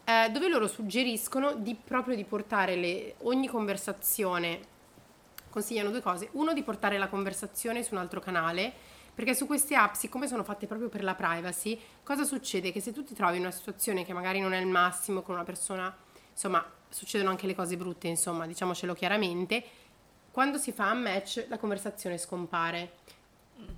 eh, 0.05 0.31
dove 0.31 0.49
loro 0.49 0.67
suggeriscono 0.67 1.55
di 1.55 1.75
proprio 1.75 2.17
di 2.17 2.25
portare 2.25 2.77
le- 2.77 3.15
ogni 3.23 3.49
conversazione, 3.49 4.61
consigliano 5.51 5.91
due 5.91 6.01
cose, 6.01 6.29
uno 6.33 6.53
di 6.55 6.63
portare 6.63 6.97
la 6.97 7.09
conversazione 7.09 7.83
su 7.83 7.95
un 7.95 8.01
altro 8.01 8.21
canale, 8.21 8.73
perché 9.19 9.35
su 9.35 9.47
queste 9.47 9.75
app, 9.75 9.95
siccome 9.95 10.29
sono 10.29 10.45
fatte 10.45 10.69
proprio 10.69 10.89
per 10.89 11.03
la 11.03 11.17
privacy, 11.17 11.77
cosa 12.05 12.23
succede? 12.23 12.71
Che 12.71 12.81
se 12.81 12.93
tu 12.93 13.03
ti 13.03 13.15
trovi 13.15 13.35
in 13.35 13.41
una 13.43 13.51
situazione 13.51 14.05
che 14.05 14.13
magari 14.13 14.39
non 14.39 14.53
è 14.53 14.61
il 14.61 14.69
massimo 14.69 15.23
con 15.23 15.35
una 15.35 15.43
persona, 15.43 15.93
insomma, 16.31 16.65
succedono 16.89 17.31
anche 17.31 17.49
le 17.49 17.57
cose 17.57 17.77
brutte, 17.77 18.07
insomma, 18.07 18.47
diciamocelo 18.47 18.95
chiaramente, 18.95 19.65
quando 20.31 20.57
si 20.57 20.71
fa 20.71 20.93
un 20.93 21.01
match 21.03 21.47
la 21.49 21.59
conversazione 21.59 22.17
scompare. 22.17 22.93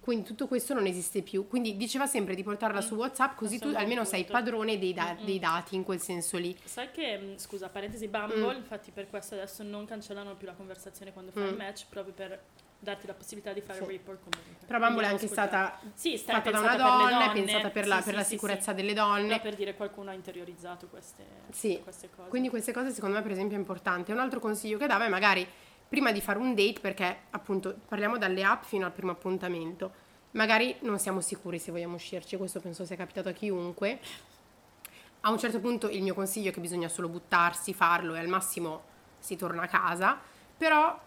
Quindi 0.00 0.24
tutto 0.26 0.46
questo 0.46 0.74
non 0.74 0.84
esiste 0.84 1.22
più. 1.22 1.48
Quindi 1.48 1.74
diceva 1.78 2.04
sempre 2.06 2.34
di 2.34 2.42
portarla 2.42 2.82
su 2.82 2.96
WhatsApp 2.96 3.34
così 3.34 3.58
tu 3.58 3.72
almeno 3.74 4.04
sei 4.04 4.26
padrone 4.26 4.78
dei, 4.78 4.92
da- 4.92 5.16
dei 5.24 5.38
dati 5.38 5.74
in 5.74 5.84
quel 5.84 6.02
senso 6.02 6.36
lì. 6.36 6.54
Sai 6.64 6.90
che, 6.90 7.16
mh, 7.16 7.38
scusa, 7.38 7.70
parentesi, 7.70 8.08
Bumble, 8.08 8.52
Mm. 8.56 8.58
infatti 8.58 8.90
per 8.90 9.08
questo 9.08 9.36
adesso 9.36 9.62
non 9.62 9.86
cancellano 9.86 10.34
più 10.34 10.46
la 10.46 10.52
conversazione 10.52 11.14
quando 11.14 11.30
fai 11.30 11.44
Mm. 11.44 11.48
il 11.48 11.56
match, 11.56 11.86
proprio 11.88 12.12
per 12.12 12.42
darti 12.80 13.06
la 13.06 13.14
possibilità 13.14 13.52
di 13.52 13.60
fare 13.60 13.78
Sì. 13.78 13.86
report 13.86 14.18
comunque. 14.20 14.66
Però 14.66 14.78
Bumble 14.78 15.04
è 15.06 15.08
anche 15.10 15.26
stata 15.26 15.78
Sì, 15.94 16.16
fatta 16.16 16.50
da 16.50 16.58
una 16.60 16.76
donna, 16.76 17.30
è 17.30 17.32
pensata 17.32 17.70
per 17.70 17.86
la, 17.86 17.98
Sì, 17.98 18.04
per 18.04 18.14
la 18.14 18.22
sicurezza 18.24 18.72
delle 18.72 18.94
Però 18.94 19.06
donne. 19.06 19.40
per 19.40 19.54
dire 19.54 19.74
qualcuno 19.74 20.10
ha 20.10 20.14
interiorizzato 20.14 20.86
queste, 20.88 21.24
Sì. 21.50 21.78
queste 21.82 22.08
cose. 22.14 22.28
Quindi 22.30 22.48
queste 22.48 22.72
cose 22.72 22.90
secondo 22.90 23.16
me 23.16 23.22
per 23.22 23.32
esempio 23.32 23.56
è 23.56 23.60
importante. 23.60 24.12
Un 24.12 24.18
altro 24.18 24.40
consiglio 24.40 24.78
che 24.78 24.86
dava 24.86 25.04
è 25.04 25.08
magari 25.08 25.46
prima 25.88 26.10
di 26.10 26.20
fare 26.20 26.38
un 26.38 26.54
date, 26.54 26.80
perché 26.80 27.18
appunto 27.30 27.76
parliamo 27.86 28.16
dalle 28.16 28.42
app 28.44 28.62
fino 28.64 28.86
al 28.86 28.92
primo 28.92 29.12
appuntamento, 29.12 29.92
magari 30.32 30.76
non 30.80 30.98
siamo 30.98 31.20
sicuri 31.20 31.58
se 31.58 31.70
vogliamo 31.72 31.96
uscirci, 31.96 32.36
questo 32.36 32.60
penso 32.60 32.84
sia 32.86 32.96
capitato 32.96 33.28
a 33.28 33.32
chiunque. 33.32 33.98
A 35.22 35.30
un 35.30 35.38
certo 35.38 35.60
punto 35.60 35.90
il 35.90 36.00
mio 36.02 36.14
consiglio 36.14 36.48
è 36.48 36.52
che 36.52 36.60
bisogna 36.60 36.88
solo 36.88 37.08
buttarsi, 37.08 37.74
farlo 37.74 38.14
e 38.14 38.20
al 38.20 38.28
massimo 38.28 38.84
si 39.18 39.36
torna 39.36 39.62
a 39.62 39.66
casa, 39.66 40.18
però 40.56 40.98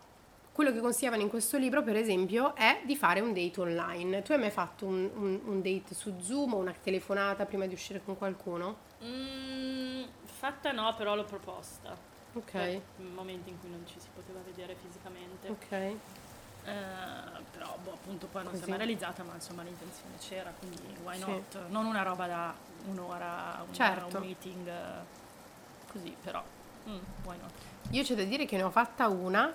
quello 0.54 0.72
che 0.72 0.80
consigliavano 0.80 1.22
in 1.24 1.30
questo 1.30 1.58
libro 1.58 1.82
per 1.82 1.96
esempio 1.96 2.56
è 2.56 2.82
di 2.86 2.96
fare 2.96 3.20
un 3.22 3.34
date 3.34 3.60
online. 3.60 4.22
Tu 4.22 4.32
hai 4.34 4.40
mai 4.40 4.52
fatto 4.52 4.86
un, 4.86 5.10
un- 5.16 5.42
un 5.46 5.62
date 5.64 5.96
su 5.96 6.14
Zoom 6.22 6.54
o 6.54 6.58
una 6.58 6.74
telefonata 6.82 7.46
prima 7.46 7.66
di 7.66 7.74
uscire 7.74 8.02
con 8.04 8.16
qualcuno? 8.18 8.78
Mm, 9.04 10.04
fatta 10.24 10.72
no, 10.72 10.94
però 10.96 11.16
l'ho 11.16 11.26
proposta. 11.26 12.12
Ok, 12.36 12.52
Per 12.52 12.82
momenti 13.14 13.50
in 13.50 13.60
cui 13.60 13.70
non 13.70 13.84
ci 13.88 14.00
si 14.00 14.08
poteva 14.14 14.40
vedere 14.46 14.76
fisicamente. 14.80 15.50
ok. 15.50 15.72
Eh, 16.66 17.42
però 17.52 17.76
boh, 17.84 17.92
appunto 17.94 18.28
poi 18.28 18.44
non 18.44 18.56
si 18.56 18.64
è 18.64 18.68
mai 18.68 18.78
realizzata, 18.78 19.22
ma 19.24 19.34
insomma 19.34 19.64
l'intenzione 19.64 20.16
c'era, 20.20 20.54
quindi 20.58 20.82
why 21.04 21.16
Sì. 21.18 21.26
not? 21.30 21.68
Non 21.70 21.86
una 21.86 22.04
roba 22.04 22.26
da 22.28 22.54
un'ora, 22.86 23.64
un, 23.68 23.74
Certo. 23.74 24.18
un 24.18 24.24
meeting 24.24 24.68
eh, 24.68 24.82
così, 25.92 26.16
però 26.22 26.42
mm, 26.88 26.98
why 27.26 27.36
not? 27.42 27.52
Io 27.92 28.04
c'è 28.04 28.16
da 28.16 28.24
dire 28.24 28.46
che 28.46 28.56
ne 28.56 28.64
ho 28.64 28.70
fatta 28.72 29.08
una 29.10 29.54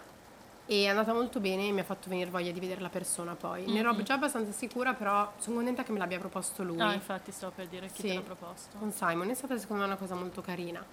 e 0.70 0.82
è 0.84 0.86
andata 0.88 1.14
molto 1.14 1.40
bene 1.40 1.66
e 1.68 1.72
mi 1.72 1.80
ha 1.80 1.84
fatto 1.84 2.10
venire 2.10 2.28
voglia 2.28 2.52
di 2.52 2.60
vedere 2.60 2.82
la 2.82 2.90
persona 2.90 3.34
poi. 3.34 3.64
Ne 3.72 3.78
ero 3.78 4.00
già 4.02 4.14
abbastanza 4.14 4.52
sicura, 4.52 4.92
però 4.92 5.32
sono 5.38 5.56
contenta 5.56 5.82
che 5.82 5.92
me 5.92 5.98
l'abbia 5.98 6.18
proposto 6.18 6.62
lui. 6.62 6.78
Ah, 6.80 6.92
infatti 6.92 7.32
stavo 7.32 7.52
per 7.56 7.66
dire 7.68 7.86
chi 7.88 8.02
Sì. 8.02 8.08
te 8.08 8.14
l'ha 8.14 8.20
proposto. 8.20 8.76
con 8.78 8.92
Simon, 8.92 9.30
è 9.30 9.34
stata 9.34 9.56
secondo 9.56 9.82
me 9.82 9.88
una 9.88 9.96
cosa 9.98 10.14
molto 10.14 10.42
carina. 10.42 10.84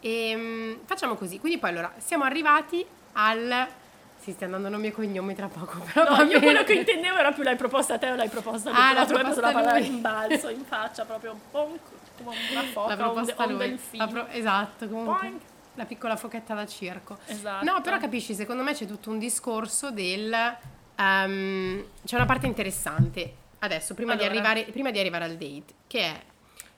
E 0.00 0.78
facciamo 0.84 1.14
così, 1.14 1.40
quindi 1.40 1.58
poi 1.58 1.70
allora 1.70 1.90
siamo 1.96 2.24
arrivati 2.24 2.84
al... 3.12 3.66
Si 4.16 4.32
sta 4.32 4.44
andando 4.44 4.68
nome 4.68 4.88
e 4.88 4.92
cognomi 4.92 5.34
tra 5.34 5.48
poco, 5.48 5.78
però 5.92 6.16
No, 6.16 6.22
io 6.24 6.40
quello 6.40 6.62
che 6.64 6.74
intendevo 6.74 7.16
era 7.16 7.32
più 7.32 7.42
l'hai 7.42 7.56
proposta 7.56 7.94
a 7.94 7.98
te 7.98 8.10
o 8.10 8.14
l'hai 8.16 8.28
proposta 8.28 8.70
Ah, 8.72 9.04
tu 9.06 9.14
hai 9.14 9.22
preso 9.22 9.40
la 9.40 9.50
proposta 9.50 9.50
palla 9.50 9.78
lui. 9.78 9.86
in 9.86 10.00
balzo, 10.02 10.48
in 10.50 10.64
faccia, 10.64 11.04
proprio 11.04 11.38
bonk, 11.50 11.80
come 12.22 12.36
una 12.50 12.62
foca, 12.62 12.92
un, 12.92 12.98
proposta 12.98 13.44
un 13.44 13.50
lui. 13.50 13.58
delfino. 13.58 14.04
La 14.04 14.10
pro- 14.10 14.26
esatto, 14.28 14.88
comunque. 14.88 15.18
Boing. 15.28 15.40
La 15.74 15.84
piccola 15.86 16.16
fochetta 16.16 16.54
da 16.54 16.66
circo. 16.66 17.18
Esatto. 17.26 17.64
No, 17.64 17.80
però 17.80 17.98
capisci, 17.98 18.34
secondo 18.34 18.62
me 18.62 18.74
c'è 18.74 18.86
tutto 18.86 19.10
un 19.10 19.18
discorso 19.18 19.90
del... 19.90 20.32
ehm, 20.96 21.86
c'è 22.04 22.16
una 22.16 22.26
parte 22.26 22.46
interessante 22.46 23.34
adesso, 23.58 23.94
prima, 23.94 24.14
di 24.14 24.22
Allora. 24.24 24.38
arrivare, 24.38 24.70
prima 24.70 24.90
di 24.90 24.98
arrivare 24.98 25.24
al 25.24 25.36
date, 25.36 25.74
che 25.86 26.00
è... 26.00 26.22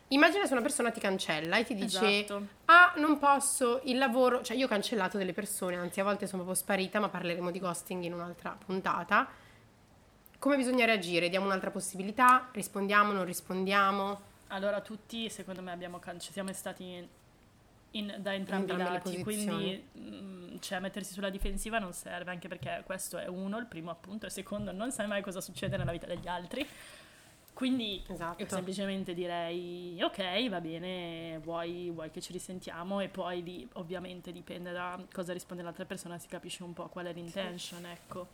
Immagina 0.08 0.46
se 0.46 0.52
una 0.52 0.62
persona 0.62 0.90
ti 0.90 1.00
cancella 1.00 1.56
e 1.56 1.64
ti 1.64 1.74
dice... 1.74 2.20
Esatto. 2.20 2.46
Ah, 2.66 2.92
non 2.96 3.18
posso, 3.18 3.80
il 3.84 3.98
lavoro... 3.98 4.40
Cioè, 4.42 4.56
io 4.56 4.66
ho 4.66 4.68
cancellato 4.68 5.18
delle 5.18 5.32
persone, 5.32 5.76
anzi 5.76 6.00
a 6.00 6.04
volte 6.04 6.26
sono 6.26 6.42
proprio 6.42 6.62
sparita, 6.62 7.00
ma 7.00 7.08
parleremo 7.08 7.50
di 7.50 7.58
ghosting 7.58 8.04
in 8.04 8.14
un'altra 8.14 8.56
puntata. 8.64 9.28
Come 10.38 10.56
bisogna 10.56 10.84
reagire? 10.84 11.28
Diamo 11.28 11.46
un'altra 11.46 11.70
possibilità? 11.70 12.48
Rispondiamo, 12.52 13.12
non 13.12 13.24
rispondiamo? 13.24 14.20
Allora 14.48 14.80
tutti 14.80 15.28
secondo 15.28 15.60
me 15.60 15.72
abbiamo 15.72 15.98
cancellato, 15.98 16.32
siamo 16.32 16.52
stati 16.52 17.08
in- 17.92 18.16
da 18.18 18.34
entrambi 18.34 18.72
i 18.72 18.76
lati, 18.76 19.22
quindi 19.22 19.88
mm, 19.98 20.56
cioè, 20.60 20.80
mettersi 20.80 21.12
sulla 21.12 21.30
difensiva 21.30 21.78
non 21.78 21.92
serve, 21.92 22.30
anche 22.30 22.48
perché 22.48 22.82
questo 22.84 23.18
è 23.18 23.26
uno, 23.26 23.58
il 23.58 23.66
primo 23.66 23.90
appunto, 23.90 24.26
e 24.26 24.30
secondo 24.30 24.72
non 24.72 24.92
sai 24.92 25.06
mai 25.06 25.22
cosa 25.22 25.40
succede 25.40 25.76
nella 25.76 25.92
vita 25.92 26.06
degli 26.06 26.28
altri. 26.28 26.66
Quindi 27.52 28.04
Esatto. 28.06 28.42
io 28.42 28.48
semplicemente 28.50 29.14
direi 29.14 29.98
ok, 30.02 30.48
va 30.50 30.60
bene, 30.60 31.38
vuoi, 31.38 31.90
vuoi 31.90 32.10
che 32.10 32.20
ci 32.20 32.30
risentiamo 32.30 33.00
e 33.00 33.08
poi 33.08 33.42
lì 33.42 33.66
ovviamente 33.74 34.30
dipende 34.30 34.72
da 34.72 35.02
cosa 35.10 35.32
risponde 35.32 35.62
l'altra 35.62 35.86
persona, 35.86 36.18
si 36.18 36.28
capisce 36.28 36.62
un 36.62 36.74
po' 36.74 36.88
qual 36.88 37.06
è 37.06 37.14
l'intention, 37.14 37.86
ecco. 37.86 38.26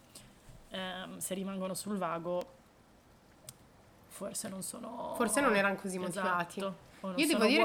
Ehm, 0.71 1.19
se 1.19 1.35
rimangono 1.35 1.75
sul 1.75 1.99
vago 1.99 2.59
forse 4.09 4.49
non 4.49 4.63
sono... 4.63 5.15
Forse 5.15 5.41
non 5.41 5.55
erano 5.55 5.77
così 5.77 5.99
motivati. 5.99 6.59
Esatto. 6.59 6.77
O 6.77 6.92
non 7.09 7.19
Io 7.19 7.27
devo 7.27 7.45
dire 7.47 7.63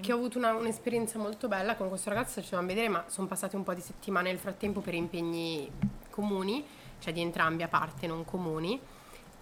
che- 0.00 0.12
ho 0.12 0.16
avuto 0.16 0.38
una- 0.38 0.54
un'esperienza 0.54 1.18
molto 1.18 1.48
bella 1.48 1.74
con 1.76 1.88
questo 1.88 2.08
ragazzo, 2.10 2.34
ci 2.36 2.42
facevamo 2.42 2.66
vedere, 2.68 2.88
ma 2.88 3.04
sono 3.08 3.26
passate 3.26 3.56
un 3.56 3.62
po' 3.62 3.74
di 3.74 3.80
settimane 3.80 4.30
nel 4.30 4.38
frattempo 4.38 4.80
per 4.80 4.94
impegni 4.94 5.70
comuni, 6.10 6.64
cioè 7.00 7.12
di 7.12 7.20
entrambi 7.20 7.62
a 7.62 7.68
parte, 7.68 8.06
non 8.06 8.24
comuni. 8.24 8.80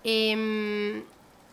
E, 0.00 1.04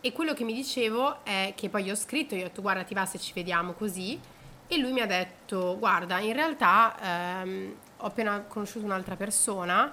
e 0.02 0.12
quello 0.14 0.34
che 0.34 0.44
mi 0.44 0.54
dicevo 0.54 1.24
è 1.24 1.54
che 1.56 1.70
poi 1.70 1.84
gli 1.84 1.92
ho 1.92 1.96
scritto, 1.96 2.36
gli 2.36 2.40
ho 2.40 2.44
detto 2.44 2.62
guarda 2.62 2.84
ti 2.84 2.94
va 2.94 3.06
se 3.06 3.20
ci 3.20 3.34
vediamo 3.34 3.74
così, 3.74 4.20
e 4.68 4.78
lui 4.78 4.92
mi 4.92 5.02
ha 5.02 5.06
detto 5.08 5.78
guarda 5.80 6.20
in 6.20 6.34
realtà 6.34 6.96
ehm, 7.42 7.76
ho 7.98 8.06
appena 8.06 8.40
conosciuto 8.48 8.86
un'altra 8.86 9.16
persona 9.16 9.92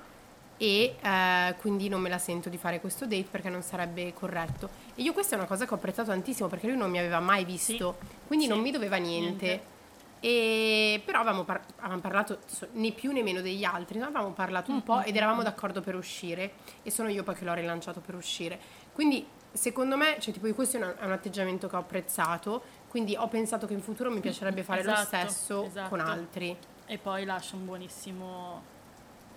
e 0.59 0.97
eh, 1.01 1.55
quindi 1.59 1.89
non 1.89 2.01
me 2.01 2.09
la 2.09 2.19
sento 2.19 2.49
di 2.49 2.57
fare 2.59 2.81
questo 2.81 3.05
date 3.07 3.27
perché 3.31 3.49
non 3.49 3.63
sarebbe 3.63 4.13
corretto. 4.15 4.69
E 4.97 5.03
io 5.03 5.13
questa 5.13 5.35
è 5.37 5.39
una 5.39 5.47
cosa 5.47 5.67
che 5.67 5.73
ho 5.73 5.77
apprezzato 5.77 6.09
tantissimo 6.11 6.49
perché 6.49 6.67
lui 6.67 6.77
non 6.77 6.91
mi 6.91 6.99
aveva 6.99 7.21
mai 7.21 7.45
visto, 7.45 7.99
quindi 8.27 8.47
Sì. 8.47 8.51
non 8.51 8.61
mi 8.61 8.71
doveva 8.71 8.97
niente. 8.97 9.45
Niente. 9.47 9.75
E 10.21 11.03
però 11.05 11.21
avevamo, 11.21 11.45
par- 11.45 11.61
avevamo 11.81 12.01
parlato 12.01 12.39
né 12.73 12.91
più 12.93 13.13
né 13.13 13.23
meno 13.23 13.43
degli 13.43 13.63
altri, 13.65 13.99
no? 13.99 14.07
avevamo 14.07 14.31
parlato 14.31 14.71
un 14.73 14.83
po' 14.83 15.03
ed 15.03 15.15
eravamo 15.15 15.43
d'accordo 15.43 15.83
per 15.83 15.95
uscire 15.95 16.53
e 16.83 16.91
sono 16.91 17.09
io 17.11 17.23
poi 17.23 17.35
che 17.35 17.45
l'ho 17.45 17.53
rilanciato 17.55 18.01
per 18.01 18.15
uscire. 18.15 18.59
Quindi 18.93 19.25
secondo 19.53 19.97
me, 19.97 20.17
cioè 20.19 20.33
tipo 20.33 20.51
questo 20.55 20.79
è 20.79 20.83
un, 20.83 20.95
è 20.99 21.05
un 21.05 21.13
atteggiamento 21.13 21.69
che 21.69 21.77
ho 21.77 21.81
apprezzato, 21.81 22.63
quindi 22.89 23.15
ho 23.15 23.29
pensato 23.29 23.67
che 23.67 23.75
in 23.75 23.83
futuro 23.83 24.11
mi 24.11 24.21
piacerebbe 24.21 24.63
fare 24.63 24.83
lo 24.83 24.93
Esatto, 24.93 25.07
stesso 25.29 25.65
esatto. 25.65 25.89
con 25.91 26.01
altri. 26.01 26.57
E 26.87 26.99
poi 26.99 27.25
lascia 27.27 27.57
un 27.57 27.67
buonissimo, 27.67 28.63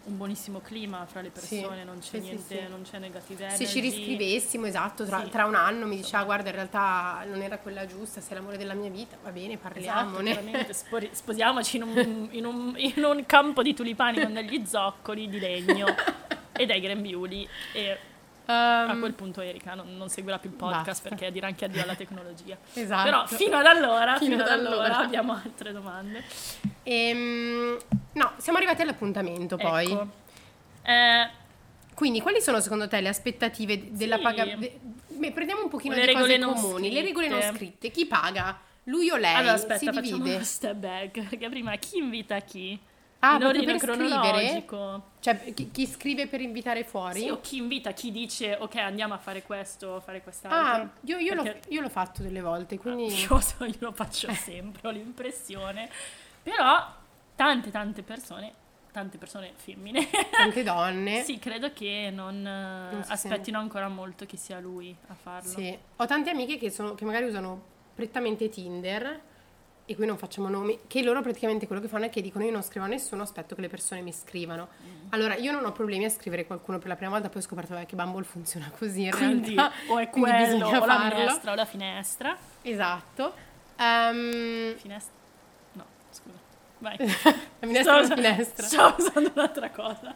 un 0.06 0.18
buonissimo 0.18 0.60
clima 0.62 1.06
fra 1.06 1.22
le 1.22 1.32
Sì, 1.34 1.58
persone, 1.60 1.84
non 1.84 2.00
c'è 2.00 2.06
sì, 2.06 2.16
sì, 2.18 2.22
niente, 2.22 2.64
sì. 2.64 2.70
non 2.70 2.82
c'è 2.82 2.98
negative 3.00 3.50
Se 3.52 3.66
ci 3.68 3.80
riscrivessimo, 3.80 4.66
esatto, 4.66 5.06
tra, 5.06 5.24
Sì. 5.24 5.30
tra 5.30 5.46
un 5.46 5.56
anno 5.56 5.86
mi 5.86 5.98
diceva 5.98 6.24
guarda 6.24 6.50
in 6.50 6.56
realtà 6.56 7.24
non 7.28 7.42
era 7.42 7.58
quella 7.60 7.86
giusta, 7.86 8.20
sei 8.22 8.38
l'amore 8.38 8.58
della 8.58 8.74
mia 8.74 8.90
vita, 8.90 9.18
va 9.22 9.30
bene, 9.30 9.54
Esatto, 9.54 10.14
parliamone. 10.14 10.68
spori- 10.74 11.10
sposiamoci 11.12 11.78
in 11.78 11.84
un, 11.84 12.28
in 12.32 12.46
un- 12.46 12.74
in 12.78 13.04
un 13.04 13.26
campo 13.26 13.62
di 13.62 13.74
tulipani 13.74 14.22
con 14.22 14.34
degli 14.34 14.66
zoccoli 14.66 15.30
di 15.30 15.40
legno 15.40 15.88
e 16.54 16.66
dei 16.66 16.80
grembiuli 16.82 17.48
e 17.74 17.98
a 18.52 18.92
Ehm, 18.92 19.00
quel 19.00 19.14
punto 19.14 19.42
Erika 19.42 19.76
non, 19.76 19.96
non 19.98 20.10
seguirà 20.10 20.40
più 20.40 20.50
il 20.50 20.56
podcast 20.56 20.86
Basta. 21.04 21.10
perché 21.10 21.32
dirà 21.32 21.48
anche 21.48 21.66
addio 21.66 21.84
alla 21.84 21.96
tecnologia. 21.96 22.58
esatto. 22.74 23.04
Però 23.04 23.26
fino 23.28 23.58
ad 23.58 23.66
allora, 23.66 24.18
Fino 24.18 24.32
fino, 24.32 24.44
ad 24.44 24.50
ad 24.50 24.60
allora, 24.60 24.84
allora. 24.86 24.98
abbiamo 25.00 25.34
altre 25.34 25.72
domande. 25.72 26.24
Ehm, 26.84 27.78
no, 28.14 28.32
siamo 28.38 28.58
arrivati 28.58 28.82
all'appuntamento 28.82 29.58
poi. 29.58 29.92
Ecco. 29.92 30.08
Eh, 30.84 31.30
Quindi, 31.94 32.22
quali 32.22 32.42
sono 32.42 32.60
secondo 32.62 32.88
te 32.88 33.02
le 33.02 33.10
aspettative 33.10 33.78
de- 33.78 33.90
della 33.92 34.16
Sì. 34.18 34.22
paga? 34.24 34.46
beh, 34.56 35.32
prendiamo 35.34 35.64
un 35.64 35.70
pochino 35.70 35.96
Le 35.96 36.06
di 36.08 36.14
cose 36.14 36.40
comuni, 36.40 36.92
le 36.92 37.02
regole 37.02 37.28
non 37.28 37.42
scritte. 37.42 37.58
scritte. 37.58 37.92
Chi 37.92 38.06
paga? 38.06 38.58
Lui 38.86 39.10
o 39.12 39.18
lei? 39.18 39.36
allora 39.36 39.54
aspetta, 39.54 39.78
si 39.78 39.86
facciamo 39.86 40.02
divide? 40.18 40.36
uno 40.36 40.44
step 40.46 40.74
back 40.76 41.28
perché 41.30 41.50
prima 41.50 41.76
chi 41.76 41.98
invita 41.98 42.40
chi? 42.40 42.80
Ah, 43.22 43.36
in 43.36 43.66
per 43.66 43.78
cronologico. 43.78 45.04
Cioè, 45.20 45.54
chi, 45.54 45.70
chi 45.72 45.86
scrive 45.86 46.28
per 46.28 46.40
invitare 46.40 46.86
fuori? 46.86 47.22
Sì, 47.22 47.30
o 47.30 47.42
chi 47.42 47.58
invita, 47.58 47.92
chi 47.92 48.12
dice 48.12 48.56
ok 48.58 48.76
andiamo 48.76 49.14
a 49.14 49.18
fare 49.18 49.44
questo, 49.44 50.00
fare 50.00 50.20
ah, 50.20 50.22
quest'altro. 50.22 50.90
io, 51.02 51.18
io 51.18 51.34
l'ho, 51.34 51.44
Perché- 51.44 51.70
io 51.74 51.82
l'ho 51.82 51.90
fatto 51.90 52.22
delle 52.22 52.40
volte, 52.42 52.78
quindi... 52.78 53.14
Io, 53.14 53.40
so- 53.42 53.66
io 53.66 53.76
lo 53.80 53.92
faccio 53.92 54.32
sempre, 54.36 54.88
ho 54.88 54.92
l'impressione. 54.92 55.90
Però 56.42 56.94
tante 57.36 57.70
tante 57.72 58.04
persone, 58.04 58.54
tante 58.94 59.18
persone 59.18 59.52
femmine, 59.56 60.08
Tante 60.32 60.64
donne. 60.64 61.22
sì, 61.24 61.40
credo 61.40 61.74
che 61.74 62.10
non, 62.14 62.42
Non 62.42 63.04
aspettino 63.06 63.60
ancora 63.60 63.90
molto 63.90 64.26
che 64.26 64.38
sia 64.38 64.60
lui 64.60 64.96
a 65.08 65.14
farlo. 65.14 65.50
Sì. 65.50 65.78
Ho 65.98 66.06
tante 66.06 66.30
amiche 66.30 66.58
che, 66.58 66.72
sono, 66.72 66.96
che 66.96 67.04
magari 67.04 67.26
usano 67.26 67.62
prettamente 67.94 68.48
Tinder, 68.48 69.22
e 69.90 69.96
qui 69.96 70.06
non 70.06 70.18
facciamo 70.20 70.50
nomi, 70.50 70.82
che 70.86 71.02
loro 71.02 71.22
praticamente 71.24 71.66
quello 71.66 71.82
che 71.82 71.88
fanno 71.88 72.06
è 72.06 72.10
che 72.10 72.22
dicono 72.22 72.46
io 72.46 72.52
non 72.52 72.62
scrivo 72.62 72.86
a 72.86 72.88
nessuno, 72.90 73.24
aspetto 73.24 73.56
che 73.56 73.62
le 73.62 73.70
persone 73.70 74.02
mi 74.02 74.14
scrivano. 74.14 74.68
Mm. 74.84 75.08
Allora, 75.10 75.36
io 75.36 75.52
non 75.52 75.66
ho 75.66 75.72
problemi 75.72 76.06
a 76.06 76.10
scrivere 76.10 76.46
qualcuno 76.46 76.78
per 76.78 76.90
la 76.90 76.96
prima 76.96 77.10
volta, 77.12 77.28
poi 77.30 77.42
ho 77.42 77.44
scoperto 77.44 77.76
che 77.88 77.96
Bumble 77.96 78.24
funziona 78.24 78.70
così 78.78 79.06
in 79.06 79.10
Quindi 79.12 79.56
realtà. 79.56 79.76
o 79.88 79.98
è 79.98 80.10
quindi 80.10 80.30
quello, 80.30 80.68
o 80.68 80.72
la 80.72 80.86
farlo. 80.86 81.18
minestra 81.18 81.52
o 81.52 81.56
la 81.56 81.66
finestra. 81.66 82.38
Esatto. 82.62 83.34
Ehm, 83.78 84.76
Finestra? 84.78 85.14
No, 85.74 85.86
scusa. 86.12 86.38
Vai. 86.78 86.98
la 87.60 87.66
minestra 87.68 88.00
è 88.00 88.04
Sto- 88.06 88.14
una 88.14 88.22
finestra. 88.22 88.66
Sto 88.68 88.96
usando 89.00 89.32
un'altra 89.34 89.70
cosa. 89.72 90.14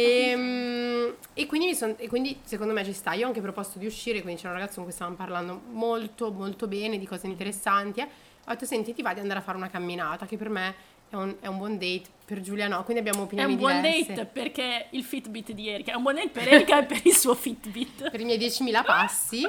Ehm, 0.00 1.14
E, 1.36 1.46
quindi 1.46 1.66
mi 1.68 1.74
son- 1.74 1.94
e 1.98 2.08
quindi 2.08 2.38
secondo 2.44 2.72
me 2.72 2.84
ci 2.84 2.92
sta. 2.92 3.12
Io 3.12 3.24
ho 3.24 3.28
anche 3.28 3.40
proposto 3.40 3.78
di 3.78 3.86
uscire, 3.86 4.22
quindi 4.22 4.40
c'era 4.40 4.52
un 4.52 4.58
ragazzo 4.58 4.76
con 4.76 4.84
cui 4.84 4.92
stavamo 4.92 5.16
parlando 5.16 5.60
molto 5.70 6.30
molto 6.30 6.66
bene 6.68 6.98
di 6.98 7.06
cose 7.06 7.26
interessanti. 7.26 8.00
eh. 8.00 8.04
Ho 8.46 8.50
detto 8.50 8.66
senti 8.66 8.92
ti 8.94 9.02
va 9.02 9.14
di 9.14 9.20
andare 9.20 9.40
a 9.40 9.42
fare 9.42 9.56
una 9.56 9.68
camminata, 9.70 10.26
che 10.26 10.36
per 10.36 10.48
me 10.50 10.74
è 11.08 11.16
un, 11.16 11.34
è 11.40 11.46
un 11.46 11.56
buon 11.58 11.72
date, 11.78 12.04
per 12.24 12.40
Giulia 12.40 12.68
no, 12.68 12.82
quindi 12.84 13.00
abbiamo 13.00 13.22
È 13.22 13.26
opinioni 13.26 13.52
un 13.52 13.58
buon 13.58 13.80
diverse. 13.80 14.12
date 14.12 14.26
perché 14.26 14.86
il 14.90 15.02
Fitbit 15.02 15.52
di 15.52 15.68
Erika. 15.68 15.92
È 15.92 15.94
un 15.96 16.02
buon 16.02 16.14
date 16.16 16.28
per 16.28 16.48
Erika 16.48 16.78
e 16.80 16.84
per 16.84 17.00
il 17.04 17.14
suo 17.16 17.34
Fitbit. 17.34 18.10
Per 18.10 18.20
i 18.20 18.24
miei 18.24 18.38
10.000 18.38 18.84
passi. 18.84 19.48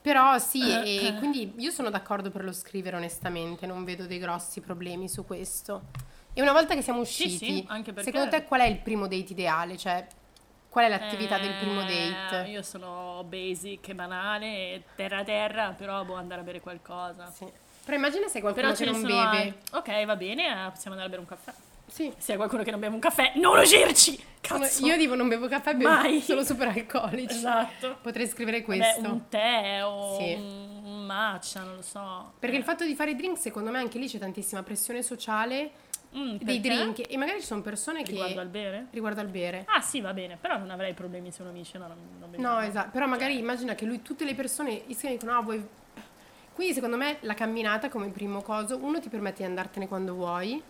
Però 0.00 0.38
sì, 0.38 0.60
Eh, 0.70 1.06
e 1.06 1.14
quindi 1.18 1.52
io 1.56 1.70
sono 1.70 1.88
d'accordo 1.88 2.30
per 2.30 2.44
lo 2.44 2.52
scrivere 2.52 2.96
onestamente, 2.96 3.66
non 3.66 3.84
vedo 3.84 4.04
dei 4.06 4.18
grossi 4.18 4.60
problemi 4.60 5.08
su 5.08 5.24
questo. 5.24 5.82
E 6.34 6.42
una 6.42 6.52
volta 6.52 6.74
che 6.74 6.82
siamo 6.82 7.04
Sì, 7.04 7.24
usciti, 7.24 7.46
sì, 7.46 7.64
anche 7.68 7.92
perché- 7.92 8.10
secondo 8.10 8.30
te 8.36 8.44
qual 8.44 8.60
è 8.60 8.66
il 8.66 8.78
primo 8.78 9.02
date 9.06 9.32
ideale? 9.32 9.76
Cioè, 9.76 10.04
qual 10.68 10.86
è 10.86 10.88
l'attività 10.88 11.38
del 11.38 11.54
primo 11.60 11.82
Eh, 11.86 12.10
date? 12.30 12.48
Io 12.50 12.62
sono 12.62 13.24
basic 13.28 13.92
banale, 13.92 14.82
terra 14.96 15.22
terra, 15.22 15.74
però 15.76 16.02
boh, 16.04 16.14
andare 16.16 16.40
a 16.40 16.44
bere 16.44 16.60
qualcosa. 16.60 17.30
Sì. 17.32 17.46
Però 17.84 17.96
immagina 17.96 18.26
se 18.28 18.40
qualcuno 18.40 18.72
Però 18.72 18.78
che 18.84 18.90
non 18.90 19.02
beve. 19.02 19.14
altri. 19.18 19.54
Ok, 19.72 20.04
va 20.06 20.16
bene, 20.16 20.42
eh, 20.66 20.70
possiamo 20.70 20.96
andare 20.96 21.04
a 21.04 21.08
bere 21.08 21.20
un 21.20 21.26
caffè. 21.26 21.52
Sì. 21.86 22.12
Se 22.16 22.32
è 22.32 22.36
qualcuno 22.36 22.62
che 22.64 22.70
non 22.72 22.80
beve 22.80 22.94
un 22.94 23.00
caffè, 23.00 23.32
non 23.36 23.58
uscirci! 23.58 24.18
Cazzo! 24.40 24.84
Io 24.86 24.96
dico 24.96 25.14
non 25.14 25.28
bevo 25.28 25.46
caffè, 25.48 25.74
bevo 25.74 25.90
Mai. 25.90 26.20
solo 26.20 26.42
super 26.42 26.68
alcolici. 26.68 27.36
Esatto. 27.36 27.98
Potrei 28.02 28.26
scrivere 28.26 28.62
questo. 28.62 29.08
un 29.08 29.28
tè 29.28 29.84
o 29.84 30.16
Sì. 30.18 30.32
un, 30.32 31.04
matcha, 31.06 31.60
non 31.60 31.76
lo 31.76 31.82
so. 31.82 32.32
Perché 32.40 32.56
il 32.56 32.64
fatto 32.64 32.84
di 32.84 32.94
fare 32.96 33.14
drink, 33.14 33.38
secondo 33.38 33.70
me 33.70 33.78
anche 33.78 33.98
lì 33.98 34.08
c'è 34.08 34.18
tantissima 34.18 34.62
pressione 34.62 35.02
sociale 35.02 35.70
Mm, 36.16 36.36
dei 36.40 36.60
perché? 36.60 36.60
drink 36.60 37.12
e 37.12 37.16
magari 37.16 37.40
ci 37.40 37.46
sono 37.46 37.60
persone 37.60 38.02
che 38.02 38.10
Riguardo 38.12 38.40
al 38.40 38.48
bere? 38.48 38.86
riguardo 38.90 39.20
al 39.20 39.28
bere. 39.28 39.64
Ah 39.66 39.80
sì, 39.80 40.00
va 40.00 40.12
bene, 40.12 40.36
però 40.36 40.58
non 40.58 40.70
avrei 40.70 40.94
problemi 40.94 41.32
se 41.32 41.42
uno 41.42 41.50
mi 41.50 41.58
dice 41.58 41.78
no, 41.78 41.88
non, 41.88 41.98
non 42.18 42.30
No, 42.36 42.60
esatto, 42.60 42.90
però 42.90 43.06
magari 43.06 43.38
immagina 43.38 43.74
che 43.74 43.84
lui 43.84 44.00
tutte 44.02 44.24
le 44.24 44.34
persone 44.34 44.82
gli 44.86 44.94
scrivono 44.94 45.18
dicono 45.18 45.38
"Ah, 45.38 45.42
vuoi 45.42 45.68
quindi 46.52 46.72
secondo 46.72 46.96
me 46.96 47.16
la 47.22 47.34
camminata 47.34 47.88
come 47.88 48.08
primo 48.10 48.40
coso, 48.40 48.76
uno 48.76 49.00
ti 49.00 49.08
permette 49.08 49.38
di 49.38 49.44
andartene 49.48 49.88
quando 49.88 50.14
vuoi. 50.14 50.62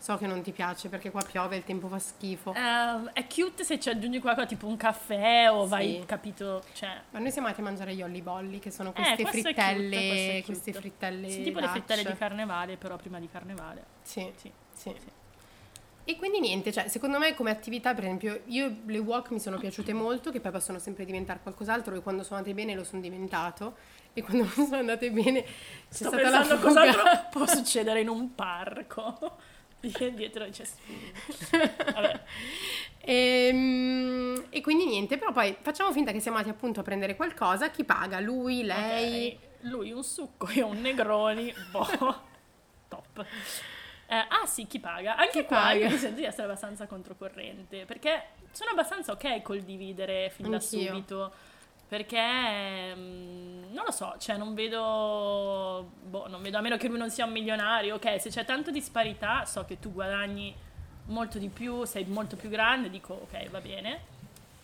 So 0.00 0.16
che 0.16 0.26
non 0.26 0.40
ti 0.42 0.52
piace 0.52 0.88
perché 0.88 1.10
qua 1.10 1.22
piove 1.22 1.56
e 1.56 1.58
il 1.58 1.64
tempo 1.64 1.88
fa 1.88 1.98
schifo. 1.98 2.54
Ehm, 2.54 3.10
è 3.12 3.26
cute 3.26 3.64
se 3.64 3.78
ci 3.80 3.90
aggiungi 3.90 4.20
qualcosa 4.20 4.46
tipo 4.46 4.66
un 4.66 4.76
caffè 4.76 5.50
o 5.50 5.64
Sì. 5.64 5.68
vai, 5.68 6.02
capito? 6.06 6.62
Cioè, 6.72 7.02
Ma 7.10 7.18
noi 7.18 7.30
siamo 7.32 7.48
andati 7.48 7.62
a 7.66 7.68
mangiare 7.68 7.94
gli 7.94 8.02
olli 8.02 8.22
bolli, 8.22 8.58
che 8.60 8.70
sono 8.70 8.90
Eh, 8.90 8.94
queste 8.94 9.12
è 9.22 9.24
cute, 9.26 9.42
frittelle, 9.42 9.98
è 9.98 10.40
cute. 10.40 10.44
queste 10.44 10.72
frittelle 10.72 11.28
sì, 11.28 11.42
tipo 11.42 11.58
le 11.58 11.68
frittelle 11.68 12.04
di 12.04 12.16
carnevale, 12.16 12.76
però 12.76 12.96
prima 12.96 13.18
di 13.18 13.28
carnevale. 13.28 13.84
Sì, 14.02 14.32
Sì. 14.36 14.50
Sì. 14.78 14.94
E 16.04 16.16
quindi 16.16 16.40
niente, 16.40 16.72
cioè, 16.72 16.88
secondo 16.88 17.18
me 17.18 17.34
come 17.34 17.50
attività, 17.50 17.92
per 17.92 18.04
esempio, 18.04 18.40
io 18.46 18.76
le 18.86 18.98
walk 18.98 19.30
mi 19.30 19.40
sono 19.40 19.58
piaciute 19.58 19.92
molto, 19.92 20.30
che 20.30 20.40
poi 20.40 20.50
possono 20.52 20.78
sempre 20.78 21.04
diventare 21.04 21.40
qualcos'altro, 21.42 21.94
e 21.94 22.00
quando 22.00 22.22
sono 22.22 22.36
andate 22.38 22.54
bene 22.54 22.74
lo 22.74 22.82
sono 22.84 23.02
diventato, 23.02 23.76
e 24.14 24.22
quando 24.22 24.44
non 24.44 24.66
sono 24.66 24.76
andate 24.78 25.10
bene 25.10 25.42
c'è 25.42 25.50
Sto 25.90 26.08
stata 26.08 26.30
la 26.30 26.38
pensando 26.38 26.56
fuga. 26.66 26.68
cos'altro 26.92 27.28
può 27.30 27.46
succedere 27.46 28.00
in 28.00 28.08
un 28.08 28.34
parco. 28.34 29.36
Di- 29.80 30.14
Dietro 30.14 30.50
cespugli. 30.50 31.12
Vabbè. 31.92 32.20
Ehm, 33.02 34.44
E, 34.50 34.60
quindi 34.60 34.86
niente, 34.86 35.18
però 35.18 35.32
poi 35.32 35.54
facciamo 35.60 35.92
finta 35.92 36.10
che 36.12 36.20
siamo 36.20 36.38
andati 36.38 36.54
appunto 36.56 36.80
a 36.80 36.82
prendere 36.82 37.16
qualcosa, 37.16 37.70
chi 37.70 37.84
paga? 37.84 38.18
Lui, 38.18 38.64
lei? 38.64 39.28
Ok, 39.60 39.70
Lui 39.70 39.92
un 39.92 40.02
succo 40.02 40.48
e 40.48 40.62
un 40.62 40.80
negroni. 40.80 41.52
Boh. 41.70 41.86
Top. 42.88 43.26
Eh, 44.10 44.16
ah 44.16 44.46
sì, 44.46 44.66
chi 44.66 44.80
paga? 44.80 45.16
Anche 45.16 45.40
Chi 45.40 45.44
qua 45.44 45.58
paga? 45.58 45.84
io 45.84 45.90
mi 45.90 45.96
sento 45.98 46.16
di 46.20 46.24
essere 46.24 46.44
abbastanza 46.44 46.86
controcorrente, 46.86 47.84
perché 47.84 48.28
sono 48.52 48.70
abbastanza 48.70 49.12
ok 49.12 49.42
col 49.42 49.60
dividere 49.60 50.30
fin 50.30 50.48
da 50.48 50.56
Anch'io. 50.56 50.86
subito, 50.86 51.32
perché 51.86 52.94
mm, 52.96 53.72
non 53.74 53.84
lo 53.84 53.90
so, 53.90 54.14
cioè 54.18 54.36
non 54.38 54.54
vedo, 54.54 55.90
boh, 56.04 56.26
non 56.28 56.40
vedo, 56.40 56.56
a 56.56 56.60
meno 56.62 56.76
che 56.78 56.88
lui 56.88 56.96
non 56.98 57.10
sia 57.10 57.26
un 57.26 57.32
milionario, 57.32 57.96
ok, 57.96 58.18
se 58.20 58.30
c'è 58.30 58.44
tanta 58.46 58.70
disparità, 58.70 59.44
so 59.44 59.64
che 59.66 59.78
tu 59.78 59.92
guadagni 59.92 60.54
molto 61.06 61.38
di 61.38 61.48
più, 61.48 61.84
sei 61.84 62.04
molto 62.06 62.36
più 62.36 62.48
grande, 62.48 62.88
dico 62.90 63.12
ok, 63.30 63.50
va 63.50 63.60
bene. 63.60 64.00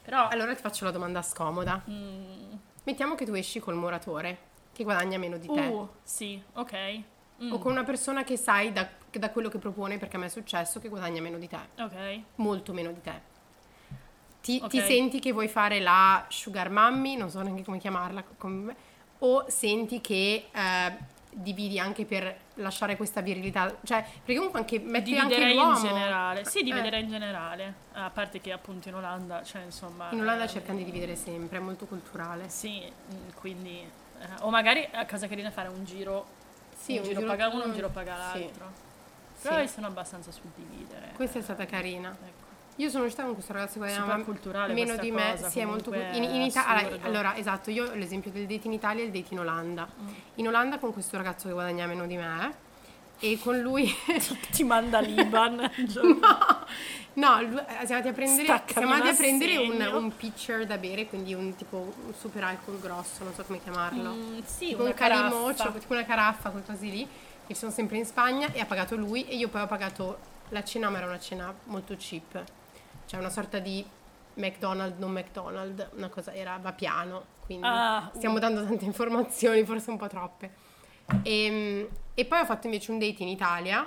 Però... 0.03 0.29
Allora 0.29 0.55
ti 0.55 0.61
faccio 0.63 0.85
la 0.87 0.91
domanda 0.91 1.21
scomoda. 1.23 1.83
mm, 1.89 2.53
Mettiamo 2.85 3.15
che 3.15 3.25
tu 3.27 3.33
esci 3.35 3.61
col 3.61 3.75
muratore, 3.77 4.39
che 4.73 4.85
guadagna 4.85 5.19
meno 5.19 5.37
di 5.39 5.49
te. 5.51 5.61
uh, 5.61 5.89
sì, 6.03 6.43
ok. 6.55 7.01
Mm, 7.43 7.53
O 7.53 7.59
con 7.59 7.73
una 7.73 7.85
persona 7.85 8.23
che 8.25 8.37
sai 8.37 8.73
da, 8.73 8.87
da 9.19 9.31
quello 9.31 9.49
che 9.49 9.59
propone, 9.59 9.99
perché 9.99 10.17
a 10.17 10.19
me 10.19 10.27
è 10.27 10.31
successo, 10.31 10.81
che 10.81 10.89
guadagna 10.89 11.21
meno 11.21 11.39
di 11.39 11.49
te. 11.49 11.59
Ok. 11.79 12.21
Molto 12.37 12.73
meno 12.73 12.91
di 12.93 13.01
te. 13.01 13.33
Ti, 14.41 14.61
Ok. 14.63 14.69
ti 14.71 14.81
senti 14.81 15.21
che 15.21 15.33
vuoi 15.33 15.49
fare 15.49 15.81
la 15.81 16.25
sugar 16.29 16.69
mommy, 16.71 17.17
non 17.17 17.31
so 17.31 17.41
neanche 17.43 17.65
come 17.65 17.79
chiamarla, 17.79 18.23
come- 18.37 18.77
o 19.21 19.47
senti 19.49 20.03
che 20.03 20.49
eh, 20.53 20.97
dividi 21.31 21.79
anche 21.79 22.05
per 22.05 22.37
lasciare 22.57 22.97
questa 22.97 23.23
virilità? 23.23 23.75
Cioè, 23.83 24.03
perché 24.03 24.35
comunque 24.35 24.61
anche 24.61 24.79
metti 24.81 25.17
anche 25.17 25.35
Dividerei 25.37 25.55
l'uomo. 25.55 25.79
in 25.79 25.83
generale. 25.83 26.45
Sì, 26.45 26.59
Eh, 26.59 26.63
dividerei 26.63 27.03
in 27.03 27.09
generale. 27.09 27.75
A 27.95 28.11
parte 28.11 28.41
che 28.43 28.53
appunto 28.53 28.89
in 28.89 28.97
Olanda, 28.97 29.43
cioè 29.43 29.63
insomma... 29.63 30.11
In 30.11 30.21
Olanda 30.21 30.45
eh, 30.45 30.49
cercano 30.49 30.77
di 30.79 30.85
dividere 30.85 31.17
sempre, 31.17 31.57
è 31.57 31.61
molto 31.61 31.87
culturale. 31.87 32.49
Sì, 32.51 32.83
mm, 32.83 33.29
quindi... 33.37 33.79
eh, 33.81 34.27
o 34.41 34.51
magari 34.51 34.87
a 34.93 35.07
casa 35.07 35.27
carina 35.27 35.51
fare 35.51 35.69
un 35.69 35.85
giro. 35.87 36.27
Sì, 36.77 36.93
un, 36.93 36.99
un 36.99 37.05
giro, 37.05 37.21
giro- 37.21 37.31
paga 37.31 37.49
uno, 37.49 37.65
un 37.65 37.71
mm, 37.71 37.75
giro 37.75 37.89
paga 37.89 38.17
sì. 38.35 38.51
Però 39.49 39.61
Sì. 39.67 39.73
sono 39.73 39.87
abbastanza 39.87 40.31
sul 40.31 40.51
dividere. 40.55 41.13
Questa 41.15 41.39
è 41.39 41.43
stata 41.43 41.67
carina. 41.67 42.11
Ecco. 42.11 42.43
Io 42.77 42.89
sono 42.91 43.05
uscita 43.05 43.23
con 43.23 43.35
questo 43.35 43.53
ragazzo 43.53 43.79
che 43.79 43.89
Super 43.91 44.25
culturale 44.25 44.73
meno 44.75 44.97
di 44.97 45.13
me, 45.13 45.31
cosa, 45.33 45.49
sì, 45.49 45.61
è 45.61 45.65
molto 45.65 45.95
in, 45.95 46.25
in 46.25 46.41
è 46.43 46.45
Ita- 46.47 46.67
allora, 47.03 47.37
esatto, 47.37 47.71
io 47.71 47.95
l'esempio 47.95 48.33
del 48.33 48.47
date 48.47 48.67
in 48.67 48.73
Italia 48.73 49.03
e 49.03 49.07
il 49.07 49.13
date 49.13 49.29
in 49.31 49.39
Olanda. 49.39 49.87
Mm. 50.01 50.09
In 50.37 50.49
Olanda 50.49 50.79
con 50.79 50.93
questo 50.93 51.17
ragazzo 51.17 51.47
che 51.47 51.53
guadagna 51.53 51.87
meno 51.87 52.05
di 52.07 52.17
me 52.17 52.55
e 53.21 53.39
con 53.39 53.59
lui 53.61 53.89
Ti 54.51 54.65
manda 54.65 54.99
l'Iban. 55.01 55.71
No, 57.15 57.41
lui- 57.43 57.59
eh, 57.61 57.87
siamo 57.87 58.03
andati 58.03 58.09
a 58.09 58.13
prendere, 58.13 58.47
andati 58.95 59.09
a 59.09 59.11
un 59.13 59.17
prendere 59.17 59.57
un, 59.59 59.91
un 60.03 60.17
pitcher 60.17 60.67
da 60.67 60.77
bere, 60.77 61.07
quindi 61.07 61.33
un 61.33 61.55
tipo 61.55 61.77
un 61.77 62.13
super 62.19 62.43
alcol 62.43 62.81
grosso, 62.81 63.23
non 63.23 63.33
so 63.35 63.45
come 63.45 63.63
chiamarlo. 63.63 64.11
Mm, 64.13 64.39
sì, 64.45 64.67
tipo 64.71 64.81
una 64.81 64.91
un 64.91 64.97
caraffa. 64.97 65.71
tipo 65.79 65.93
una 65.93 66.05
caraffa, 66.05 66.51
qualcosa 66.51 66.85
lì, 66.87 67.07
che 67.47 67.55
sono 67.55 67.71
sempre 67.71 67.97
in 67.97 68.05
Spagna 68.05 68.53
e 68.53 68.61
ha 68.61 68.67
pagato 68.67 68.97
lui 68.97 69.27
e 69.27 69.37
io 69.37 69.49
poi 69.49 69.63
ho 69.63 69.67
pagato 69.67 70.19
la 70.49 70.63
cena, 70.65 70.91
ma 70.91 70.99
era 70.99 71.07
una 71.07 71.19
cena 71.19 71.55
molto 71.65 71.95
cheap. 71.97 72.45
Cioè 73.07 73.21
una 73.21 73.31
sorta 73.31 73.59
di 73.59 73.85
McDonald's, 74.35 74.99
non 74.99 75.13
McDonald's, 75.13 75.89
una 75.95 76.09
cosa, 76.09 76.33
era 76.33 76.59
va 76.61 76.73
piano, 76.73 77.25
quindi 77.45 77.67
Ah, 77.69 78.11
stiamo 78.15 78.37
uh. 78.37 78.41
dando 78.41 78.65
tante 78.65 78.85
informazioni, 78.85 79.65
forse 79.65 79.91
un 79.91 79.97
po' 79.97 80.09
troppe. 80.09 80.51
E, 81.23 81.89
e 82.15 82.25
poi 82.25 82.41
ho 82.41 82.45
fatto 82.45 82.67
invece 82.67 82.91
un 82.91 82.99
date 82.99 83.23
in 83.23 83.29
Italia 83.29 83.87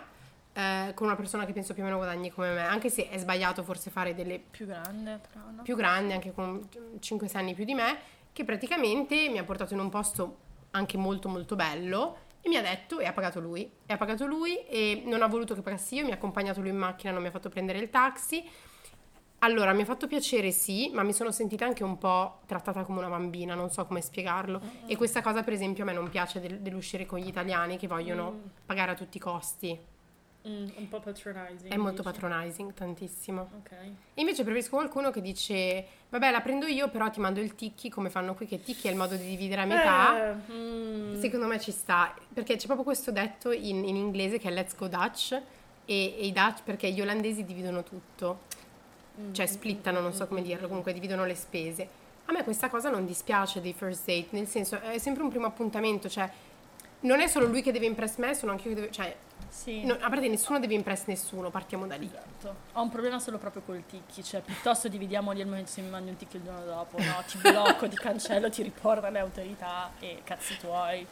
eh, 0.53 0.91
con 0.93 1.07
una 1.07 1.15
persona 1.15 1.45
che 1.45 1.53
penso 1.53 1.73
più 1.73 1.81
o 1.83 1.85
meno 1.85 1.97
guadagni 1.97 2.31
come 2.31 2.53
me, 2.53 2.63
anche 2.63 2.89
se 2.89 3.09
è 3.09 3.17
sbagliato 3.17 3.63
forse 3.63 3.89
fare 3.89 4.13
delle 4.13 4.39
Più 4.39 4.65
grande, 4.65 5.19
però, 5.31 5.45
no? 5.51 5.61
più 5.63 5.75
grandi, 5.75 6.13
anche 6.13 6.31
con 6.31 6.67
5-6 6.99 7.37
anni 7.37 7.53
più 7.53 7.63
di 7.63 7.73
me, 7.73 7.97
che 8.33 8.43
praticamente 8.43 9.29
mi 9.29 9.37
ha 9.37 9.43
portato 9.43 9.73
in 9.73 9.79
un 9.79 9.89
posto 9.89 10.37
anche 10.71 10.97
molto 10.97 11.29
molto 11.29 11.55
bello 11.55 12.25
e 12.47 12.49
mi 12.49 12.55
ha 12.55 12.61
detto, 12.61 12.99
e 12.99 13.05
ha 13.05 13.13
pagato 13.13 13.39
lui, 13.39 13.69
e 13.85 13.93
ha 13.93 13.97
pagato 13.97 14.25
lui 14.25 14.65
e 14.65 15.03
non 15.05 15.21
ha 15.21 15.27
voluto 15.27 15.53
che 15.53 15.61
pagassi 15.61 15.95
io, 15.95 16.05
mi 16.05 16.11
ha 16.11 16.15
accompagnato 16.15 16.61
lui 16.61 16.69
in 16.69 16.77
macchina, 16.77 17.11
non 17.11 17.21
mi 17.21 17.27
ha 17.27 17.31
fatto 17.31 17.49
prendere 17.49 17.79
il 17.79 17.89
taxi. 17.89 18.43
Allora, 19.39 19.71
mi 19.73 19.83
ha 19.83 19.85
fatto 19.85 20.07
piacere 20.07 20.49
sì, 20.51 20.89
ma 20.93 21.03
mi 21.03 21.13
sono 21.13 21.29
sentita 21.31 21.65
anche 21.65 21.83
un 21.83 21.97
po' 21.99 22.39
trattata 22.47 22.83
come 22.83 22.99
una 22.99 23.09
bambina, 23.09 23.53
non 23.53 23.69
so 23.69 23.85
come 23.85 24.01
spiegarlo. 24.01 24.59
E 24.87 24.95
questa 24.95 25.21
cosa, 25.21 25.43
per 25.43 25.53
esempio, 25.53 25.83
a 25.83 25.85
me 25.85 25.93
non 25.93 26.09
piace 26.09 26.39
del- 26.39 26.59
dell'uscire 26.59 27.05
con 27.05 27.19
gli 27.19 27.27
italiani 27.27 27.77
che 27.77 27.85
vogliono 27.87 28.33
pagare 28.65 28.91
a 28.91 28.95
tutti 28.95 29.17
i 29.17 29.19
costi. 29.19 29.79
Mm, 30.47 30.67
un 30.75 30.87
po' 30.89 30.99
patronizing. 30.99 31.71
È 31.71 31.75
molto 31.75 32.01
dici. 32.01 32.13
patronizing, 32.13 32.73
tantissimo. 32.73 33.49
Ok. 33.59 33.71
E 33.71 34.21
invece 34.21 34.43
preferisco 34.43 34.75
qualcuno 34.75 35.11
che 35.11 35.21
dice, 35.21 35.85
vabbè 36.09 36.31
la 36.31 36.41
prendo 36.41 36.65
io, 36.65 36.89
però 36.89 37.09
ti 37.09 37.19
mando 37.19 37.39
il 37.39 37.55
ticchi, 37.55 37.89
come 37.89 38.09
fanno 38.09 38.33
qui, 38.33 38.45
che 38.47 38.61
ticchi 38.61 38.87
è 38.87 38.91
il 38.91 38.97
modo 38.97 39.15
di 39.15 39.27
dividere 39.27 39.61
a 39.61 39.65
metà. 39.65 40.29
Eh, 40.29 40.51
mm, 40.51 41.19
Secondo 41.19 41.47
me 41.47 41.59
ci 41.59 41.71
sta, 41.71 42.13
perché 42.33 42.55
c'è 42.55 42.65
proprio 42.65 42.85
questo 42.85 43.11
detto 43.11 43.51
in, 43.51 43.83
in 43.83 43.95
inglese 43.95 44.37
che 44.39 44.47
è 44.49 44.51
let's 44.51 44.75
go 44.75 44.87
Dutch, 44.87 45.31
e, 45.31 45.43
e 45.85 46.25
i 46.25 46.31
Dutch, 46.31 46.63
perché 46.63 46.91
gli 46.91 47.01
olandesi 47.01 47.43
dividono 47.43 47.83
tutto, 47.83 48.41
mm, 49.19 49.33
cioè 49.33 49.45
splittano, 49.47 49.99
non 49.99 50.13
so 50.13 50.27
come 50.27 50.41
dirlo, 50.41 50.67
comunque 50.67 50.93
dividono 50.93 51.25
le 51.25 51.35
spese. 51.35 52.05
A 52.25 52.33
me 52.33 52.43
questa 52.43 52.69
cosa 52.69 52.89
non 52.89 53.05
dispiace 53.05 53.61
dei 53.61 53.73
first 53.73 54.05
date, 54.05 54.27
nel 54.31 54.47
senso 54.47 54.79
è 54.81 54.97
sempre 54.97 55.23
un 55.23 55.29
primo 55.29 55.45
appuntamento, 55.45 56.09
cioè 56.09 56.29
non 57.01 57.19
è 57.19 57.27
solo 57.27 57.45
lui 57.45 57.61
che 57.61 57.71
deve 57.71 57.85
impress 57.85 58.17
me, 58.17 58.33
sono 58.33 58.51
anche 58.51 58.67
io 58.69 58.75
che 58.75 58.81
devo, 58.81 58.93
cioè 58.93 59.15
Sì. 59.49 59.85
no, 59.85 59.93
a 59.93 60.09
parte 60.09 60.27
nessuno 60.27 60.59
deve 60.59 60.73
impress 60.73 61.03
nessuno, 61.05 61.49
partiamo 61.49 61.85
da 61.87 61.95
lì. 61.95 62.05
Esatto. 62.05 62.55
Ho 62.73 62.81
un 62.81 62.89
problema 62.89 63.19
solo 63.19 63.37
proprio 63.37 63.61
col 63.63 63.83
ticchi, 63.85 64.23
cioè 64.23 64.41
piuttosto 64.41 64.87
dividiamoli 64.87 65.41
al 65.41 65.47
momento 65.47 65.69
se 65.71 65.81
mi 65.81 65.89
mandi 65.89 66.09
un 66.09 66.17
ticchi 66.17 66.37
il 66.37 66.43
giorno 66.43 66.65
dopo, 66.65 66.97
no, 66.97 67.23
ti 67.27 67.37
blocco, 67.41 67.87
ti 67.87 67.95
cancello, 67.95 68.49
ti 68.49 68.63
riporto 68.63 69.05
alle 69.05 69.19
autorità 69.19 69.91
e 69.99 70.21
cazzi 70.23 70.57
tuoi, 70.57 71.05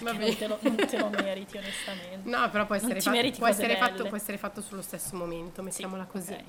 non 0.00 0.36
te, 0.36 0.46
lo, 0.46 0.58
non 0.60 0.76
te 0.76 0.98
lo 0.98 1.08
meriti 1.08 1.56
onestamente. 1.56 2.28
No, 2.28 2.48
però 2.50 2.64
può 2.66 2.74
essere, 2.76 2.94
ti 2.94 3.00
fa- 3.00 3.10
meriti 3.10 3.38
può 3.38 3.48
essere 3.48 3.76
fatto, 3.76 4.04
può 4.06 4.16
essere 4.16 4.38
fatto 4.38 4.60
sullo 4.60 4.82
stesso 4.82 5.16
momento, 5.16 5.62
mettiamola 5.62 6.04
così. 6.04 6.32
Ok. 6.32 6.42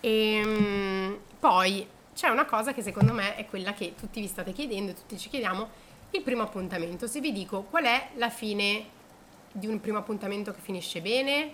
Ehm, 0.00 1.18
poi 1.38 1.86
c'è 2.14 2.28
una 2.28 2.44
cosa 2.44 2.72
che 2.72 2.82
secondo 2.82 3.12
me 3.12 3.34
è 3.36 3.46
quella 3.46 3.72
che 3.72 3.94
tutti 3.96 4.20
vi 4.20 4.26
state 4.26 4.52
chiedendo 4.52 4.90
e 4.92 4.94
tutti 4.94 5.18
ci 5.18 5.28
chiediamo, 5.28 5.68
il 6.10 6.22
primo 6.22 6.42
appuntamento. 6.42 7.06
Se 7.06 7.20
vi 7.20 7.32
dico 7.32 7.62
qual 7.62 7.84
è 7.84 8.10
la 8.16 8.30
fine 8.30 8.96
di 9.52 9.66
un 9.66 9.80
primo 9.80 9.98
appuntamento 9.98 10.52
che 10.52 10.60
finisce 10.60 11.00
bene? 11.00 11.52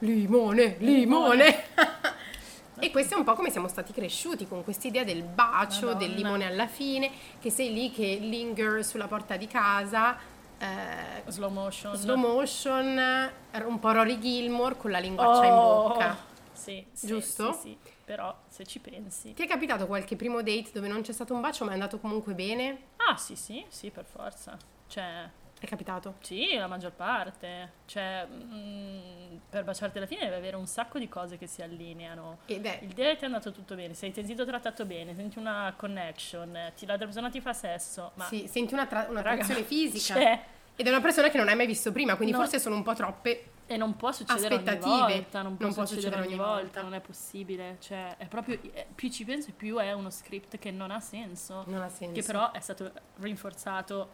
Limone, 0.00 0.76
limone! 0.78 1.64
e 2.78 2.90
questo 2.90 3.14
è 3.14 3.18
un 3.18 3.24
po' 3.24 3.34
come 3.34 3.50
siamo 3.50 3.68
stati 3.68 3.92
cresciuti, 3.92 4.46
con 4.46 4.62
quest'idea 4.62 5.02
del 5.04 5.22
bacio, 5.22 5.86
Madonna. 5.86 6.06
del 6.06 6.14
limone 6.14 6.46
alla 6.46 6.68
fine, 6.68 7.10
che 7.40 7.50
sei 7.50 7.72
lì 7.72 7.90
che 7.90 8.18
linger 8.20 8.84
sulla 8.84 9.08
porta 9.08 9.36
di 9.36 9.46
casa, 9.48 10.16
eh, 10.58 11.22
Slow 11.26 11.50
motion. 11.50 11.96
slow 11.96 12.16
motion, 12.16 13.30
un 13.66 13.78
po' 13.80 13.90
Rory 13.92 14.18
Gilmore 14.18 14.76
con 14.76 14.90
la 14.90 14.98
linguaccia 14.98 15.44
in 15.46 15.52
Oh, 15.52 15.88
bocca. 15.88 16.16
Sì, 16.52 16.84
sì, 16.92 17.06
Giusto? 17.06 17.52
Sì, 17.54 17.60
sì. 17.60 17.76
Però 18.08 18.34
se 18.48 18.64
ci 18.64 18.78
pensi. 18.78 19.34
Ti 19.34 19.42
è 19.42 19.46
capitato 19.46 19.86
qualche 19.86 20.16
primo 20.16 20.40
date 20.40 20.70
dove 20.72 20.88
non 20.88 21.02
c'è 21.02 21.12
stato 21.12 21.34
un 21.34 21.42
bacio 21.42 21.64
ma 21.66 21.72
è 21.72 21.74
andato 21.74 21.98
comunque 21.98 22.32
bene? 22.32 22.84
Ah, 23.06 23.18
sì, 23.18 23.36
sì, 23.36 23.62
sì, 23.68 23.90
per 23.90 24.06
forza. 24.06 24.56
Cioè, 24.86 25.28
È 25.60 25.66
capitato? 25.66 26.14
sì, 26.20 26.54
la 26.54 26.68
maggior 26.68 26.92
parte. 26.92 27.70
Cioè, 27.84 28.26
mm, 28.26 29.36
per 29.50 29.62
baciarti 29.62 29.98
alla 29.98 30.06
fine 30.06 30.22
deve 30.24 30.36
avere 30.36 30.56
un 30.56 30.66
sacco 30.66 30.98
di 30.98 31.06
cose 31.06 31.36
che 31.36 31.46
si 31.46 31.60
allineano. 31.60 32.38
Il 32.46 32.62
date 32.62 33.18
è 33.18 33.24
andato 33.26 33.52
tutto 33.52 33.74
bene, 33.74 33.92
sei 33.92 34.10
sentito 34.14 34.46
trattato 34.46 34.86
bene, 34.86 35.14
senti 35.14 35.38
una 35.38 35.74
connection, 35.76 36.72
ti, 36.78 36.86
l'altra 36.86 37.04
persona 37.04 37.28
ti 37.28 37.42
fa 37.42 37.52
sesso, 37.52 38.12
ma 38.14 38.24
sì, 38.24 38.46
senti 38.48 38.72
una 38.72 38.86
tra- 38.86 39.06
un'attrazione 39.10 39.64
fisica 39.64 40.14
c'è. 40.14 40.42
ed 40.76 40.86
è 40.86 40.88
una 40.88 41.02
persona 41.02 41.28
che 41.28 41.36
non 41.36 41.48
hai 41.48 41.56
mai 41.56 41.66
visto 41.66 41.92
prima, 41.92 42.16
quindi 42.16 42.32
No. 42.32 42.40
forse 42.40 42.58
sono 42.58 42.74
un 42.74 42.82
po' 42.82 42.94
troppe. 42.94 43.50
E 43.70 43.76
non 43.76 43.96
può 43.96 44.10
succedere 44.12 44.54
Aspettative. 44.56 44.90
ogni 44.90 45.12
volta, 45.12 45.42
non 45.42 45.56
può, 45.56 45.66
Non 45.66 45.74
può 45.74 45.84
succedere, 45.84 46.16
succedere 46.16 46.22
ogni 46.22 46.32
ogni 46.32 46.36
volta, 46.36 46.62
volta. 46.62 46.82
non 46.82 46.94
è 46.94 47.00
possibile. 47.00 47.76
Cioè, 47.80 48.16
è 48.16 48.26
proprio, 48.26 48.58
eh, 48.72 48.86
più 48.94 49.10
ci 49.10 49.24
penso, 49.24 49.52
più 49.54 49.76
è 49.76 49.92
uno 49.92 50.08
script 50.10 50.58
che 50.58 50.70
non 50.70 50.90
ha 50.90 51.00
senso. 51.00 51.64
Non 51.66 51.82
ha 51.82 51.88
senso. 51.90 52.14
Che 52.14 52.22
però 52.22 52.50
è 52.50 52.60
stato 52.60 52.90
rinforzato 53.20 54.08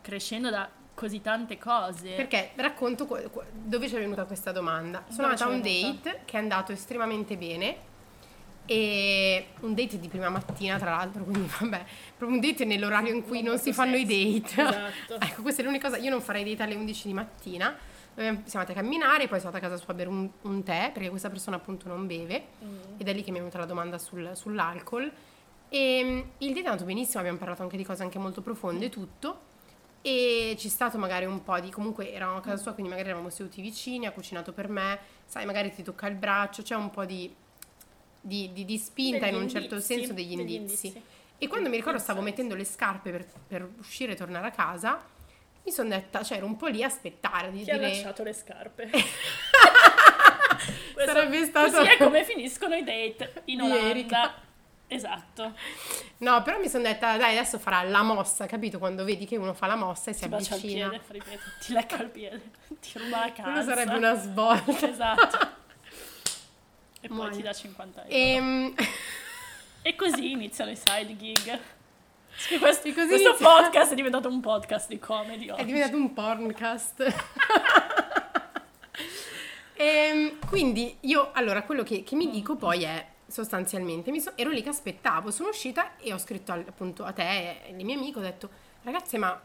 crescendo 0.00 0.48
da 0.48 0.70
così 0.94 1.20
tante 1.20 1.58
cose. 1.58 2.10
Perché 2.10 2.52
racconto 2.54 3.06
dove 3.52 3.88
ci 3.88 3.96
è 3.96 3.98
venuta 3.98 4.24
questa 4.24 4.52
domanda. 4.52 5.04
Sono 5.08 5.26
andata 5.26 5.44
a 5.46 5.48
un 5.48 5.60
date 5.60 6.20
che 6.24 6.36
è 6.36 6.40
andato 6.40 6.70
estremamente 6.70 7.36
bene 7.36 7.92
e 8.66 9.48
un 9.60 9.74
date 9.74 9.98
di 9.98 10.08
prima 10.08 10.28
mattina 10.30 10.78
tra 10.78 10.90
l'altro, 10.90 11.24
quindi 11.24 11.50
vabbè, 11.60 11.84
proprio 12.16 12.38
un 12.38 12.40
date 12.40 12.64
nell'orario 12.64 13.12
in 13.12 13.22
cui 13.22 13.42
Non 13.42 13.54
non, 13.54 13.58
si 13.58 13.72
fanno 13.72 13.96
i 13.96 14.06
sexy. 14.06 14.40
date. 14.40 14.62
Esatto. 14.62 15.20
ecco, 15.26 15.42
questa 15.42 15.62
è 15.62 15.64
l'unica 15.64 15.88
cosa, 15.90 16.00
io 16.00 16.10
non 16.10 16.20
farei 16.22 16.44
date 16.44 16.62
alle 16.62 16.74
11 16.76 17.06
di 17.08 17.12
mattina. 17.12 17.76
Siamo 18.14 18.42
andati 18.52 18.70
a 18.72 18.74
camminare, 18.74 19.26
poi 19.28 19.38
sono 19.40 19.50
andata 19.52 19.66
a 19.66 19.68
casa 19.70 19.82
sua 19.82 19.92
a 19.92 19.96
bere 19.96 20.08
un, 20.08 20.28
un 20.42 20.62
tè, 20.62 20.90
perché 20.92 21.08
questa 21.10 21.28
persona 21.30 21.56
appunto 21.56 21.88
non 21.88 22.06
beve, 22.06 22.44
Mm. 22.64 22.78
ed 22.98 23.08
è 23.08 23.12
lì 23.12 23.22
che 23.24 23.30
mi 23.30 23.36
è 23.38 23.40
venuta 23.40 23.58
la 23.58 23.64
domanda 23.66 23.98
sul- 23.98 24.30
sull'alcol. 24.34 25.10
E 25.68 26.00
mm, 26.04 26.18
il 26.38 26.48
date 26.50 26.60
è 26.62 26.66
andato 26.66 26.84
benissimo, 26.84 27.18
abbiamo 27.20 27.38
parlato 27.38 27.62
anche 27.62 27.76
di 27.76 27.84
cose 27.84 28.02
anche 28.04 28.18
molto 28.18 28.40
profonde 28.40 28.86
e 28.86 28.88
tutto. 28.90 29.52
E 30.02 30.54
c'è 30.56 30.68
stato 30.68 30.98
magari 30.98 31.24
un 31.24 31.42
po' 31.42 31.58
di. 31.58 31.70
Comunque 31.70 32.12
eravamo 32.12 32.38
a 32.38 32.40
casa 32.42 32.62
sua, 32.62 32.72
quindi 32.72 32.90
magari 32.90 33.08
eravamo 33.08 33.30
seduti 33.30 33.60
vicini, 33.62 34.06
ha 34.06 34.12
cucinato 34.12 34.52
per 34.52 34.68
me, 34.68 34.98
sai, 35.24 35.44
magari 35.46 35.72
ti 35.74 35.82
tocca 35.82 36.06
il 36.06 36.14
braccio, 36.14 36.62
c'è 36.62 36.74
un 36.76 36.90
po' 36.90 37.04
di, 37.04 37.34
di, 38.20 38.52
di- 38.52 38.64
di 38.64 38.78
spinta 38.78 39.24
Degli 39.26 39.34
in 39.34 39.40
un 39.42 39.48
certo 39.48 39.74
indizi, 39.74 39.94
senso 39.94 40.12
degli 40.12 40.36
degli 40.36 40.52
indizi. 40.52 40.86
indizi. 40.88 41.02
E 41.38 41.48
quando 41.48 41.68
mi 41.68 41.76
ricordo 41.76 41.98
stavo 41.98 42.20
mettendo 42.20 42.54
le 42.54 42.64
scarpe 42.64 43.10
per, 43.10 43.26
per 43.48 43.68
uscire 43.78 44.12
e 44.12 44.14
tornare 44.14 44.46
a 44.46 44.50
casa, 44.50 45.00
mi 45.64 45.72
sono 45.72 45.88
detta, 45.88 46.22
cioè 46.22 46.36
ero 46.38 46.46
un 46.46 46.56
po' 46.56 46.66
lì 46.66 46.82
a 46.82 46.86
aspettare 46.86 47.50
di 47.50 47.64
Ti 47.64 47.70
ha 47.70 47.74
dire. 47.78 47.88
lasciato 47.88 48.22
le 48.22 48.32
scarpe. 48.32 48.90
Sarebbe 51.04 51.44
stato- 51.44 51.70
Così 51.78 51.88
è 51.90 51.96
come 51.98 52.24
finiscono 52.24 52.74
i 52.74 52.84
date 52.84 53.42
in 53.46 53.60
Olanda. 53.62 54.34
Esatto. 54.86 55.54
No, 56.18 56.42
però 56.42 56.58
mi 56.60 56.68
sono 56.68 56.84
detta, 56.84 57.16
dai, 57.16 57.36
adesso 57.36 57.58
farà 57.58 57.82
la 57.82 58.02
mossa, 58.02 58.46
capito? 58.46 58.78
Quando 58.78 59.02
vedi 59.04 59.24
che 59.26 59.36
uno 59.36 59.52
fa 59.54 59.66
la 59.66 59.74
mossa 59.76 60.10
e 60.10 60.14
si 60.14 60.20
Ti 60.22 60.28
bacia 60.28 60.54
il 60.54 60.60
avvicina. 60.60 60.88
piede, 60.90 61.04
ripeto, 61.08 61.42
ti 61.60 61.72
lecca 61.72 61.96
il 62.02 62.08
piede, 62.10 62.42
ti 62.80 62.98
ruba 62.98 63.18
la 63.20 63.32
casa. 63.32 63.42
Quello 63.50 63.62
sarebbe 63.64 63.94
una 63.96 64.14
svolta. 64.14 64.88
Esatto. 64.88 65.62
E 67.04 67.08
poi 67.08 67.16
Muoio. 67.18 67.32
ti 67.36 67.42
dà 67.42 67.52
50 67.52 68.04
euro. 68.06 68.14
Ehm, 68.16 68.74
E 69.82 69.94
così 69.94 70.30
iniziano 70.30 70.70
i 70.70 70.76
side 70.76 71.14
gig. 71.18 71.58
Sì, 72.36 72.58
questo, 72.58 72.88
E 72.88 72.92
questo 72.92 73.14
inizia- 73.14 73.34
podcast 73.34 73.92
è 73.92 73.94
diventato 73.94 74.28
un 74.28 74.40
podcast 74.40 74.88
di 74.88 74.98
comedy 74.98 75.46
È 75.46 75.52
oggi. 75.52 75.64
diventato 75.64 75.96
un 75.96 76.12
porncast. 76.12 77.04
Ehm, 79.76 80.38
quindi 80.48 80.96
io, 81.00 81.30
allora, 81.32 81.62
quello 81.64 81.82
che, 81.82 82.04
che 82.04 82.14
mi 82.14 82.30
dico 82.30 82.54
poi 82.54 82.84
è 82.84 83.04
sostanzialmente, 83.26 84.12
mi 84.12 84.20
so- 84.20 84.32
ero 84.36 84.50
lì 84.50 84.62
che 84.62 84.68
aspettavo, 84.68 85.30
sono 85.32 85.48
uscita 85.48 85.96
e 85.98 86.12
ho 86.12 86.18
scritto 86.18 86.52
al- 86.52 86.64
appunto 86.66 87.04
a 87.04 87.10
te 87.12 87.22
e 87.66 87.72
alle 87.72 87.82
mie 87.82 87.96
amiche, 87.96 88.18
ho 88.18 88.22
detto, 88.22 88.48
ragazze 88.84 89.18
ma 89.18 89.38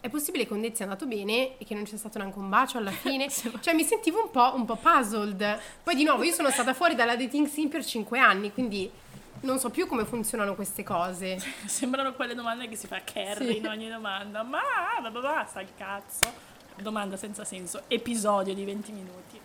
è 0.00 0.08
possibile 0.08 0.46
che 0.46 0.52
un 0.54 0.62
date 0.62 0.74
sia 0.76 0.84
andato 0.86 1.04
bene 1.06 1.58
e 1.58 1.64
che 1.66 1.74
non 1.74 1.84
c'è 1.84 1.96
stato 1.98 2.16
neanche 2.18 2.38
un 2.38 2.48
bacio 2.48 2.78
alla 2.78 2.90
fine? 2.90 3.28
cioè 3.60 3.74
mi 3.74 3.84
sentivo 3.84 4.22
un 4.24 4.30
po', 4.30 4.52
un 4.54 4.64
po' 4.64 4.76
puzzled. 4.76 5.60
Poi 5.82 5.94
di 5.94 6.04
nuovo 6.04 6.22
io 6.22 6.32
sono 6.32 6.50
stata 6.50 6.72
fuori 6.72 6.94
dalla 6.94 7.14
dating 7.16 7.46
scene 7.46 7.68
per 7.68 7.84
5 7.84 8.18
anni, 8.18 8.50
quindi 8.52 8.90
non 9.40 9.58
so 9.58 9.70
più 9.70 9.86
come 9.86 10.04
funzionano 10.04 10.54
queste 10.54 10.82
cose. 10.82 11.38
Sembrano 11.66 12.12
quelle 12.14 12.34
domande 12.34 12.68
che 12.68 12.76
si 12.76 12.86
fa 12.86 13.00
Carrie 13.02 13.52
Sì. 13.52 13.58
in 13.58 13.66
ogni 13.66 13.88
domanda. 13.88 14.42
Ma 14.42 14.60
va, 15.00 15.08
va, 15.10 15.20
va, 15.20 15.44
sta 15.46 15.60
il 15.60 15.70
cazzo. 15.76 16.32
Domanda 16.76 17.16
senza 17.16 17.44
senso. 17.44 17.82
Episodio 17.88 18.54
di 18.54 18.64
20 18.64 18.92
minuti. 18.92 19.40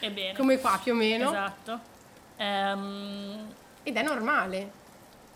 Ebbene. 0.00 0.36
Come 0.38 0.58
qua 0.58 0.78
più 0.82 0.92
o 0.92 0.96
meno. 0.96 1.28
Esatto. 1.28 1.80
Ehm, 2.36 3.52
Ed 3.82 3.96
è 3.96 4.02
normale. 4.02 4.72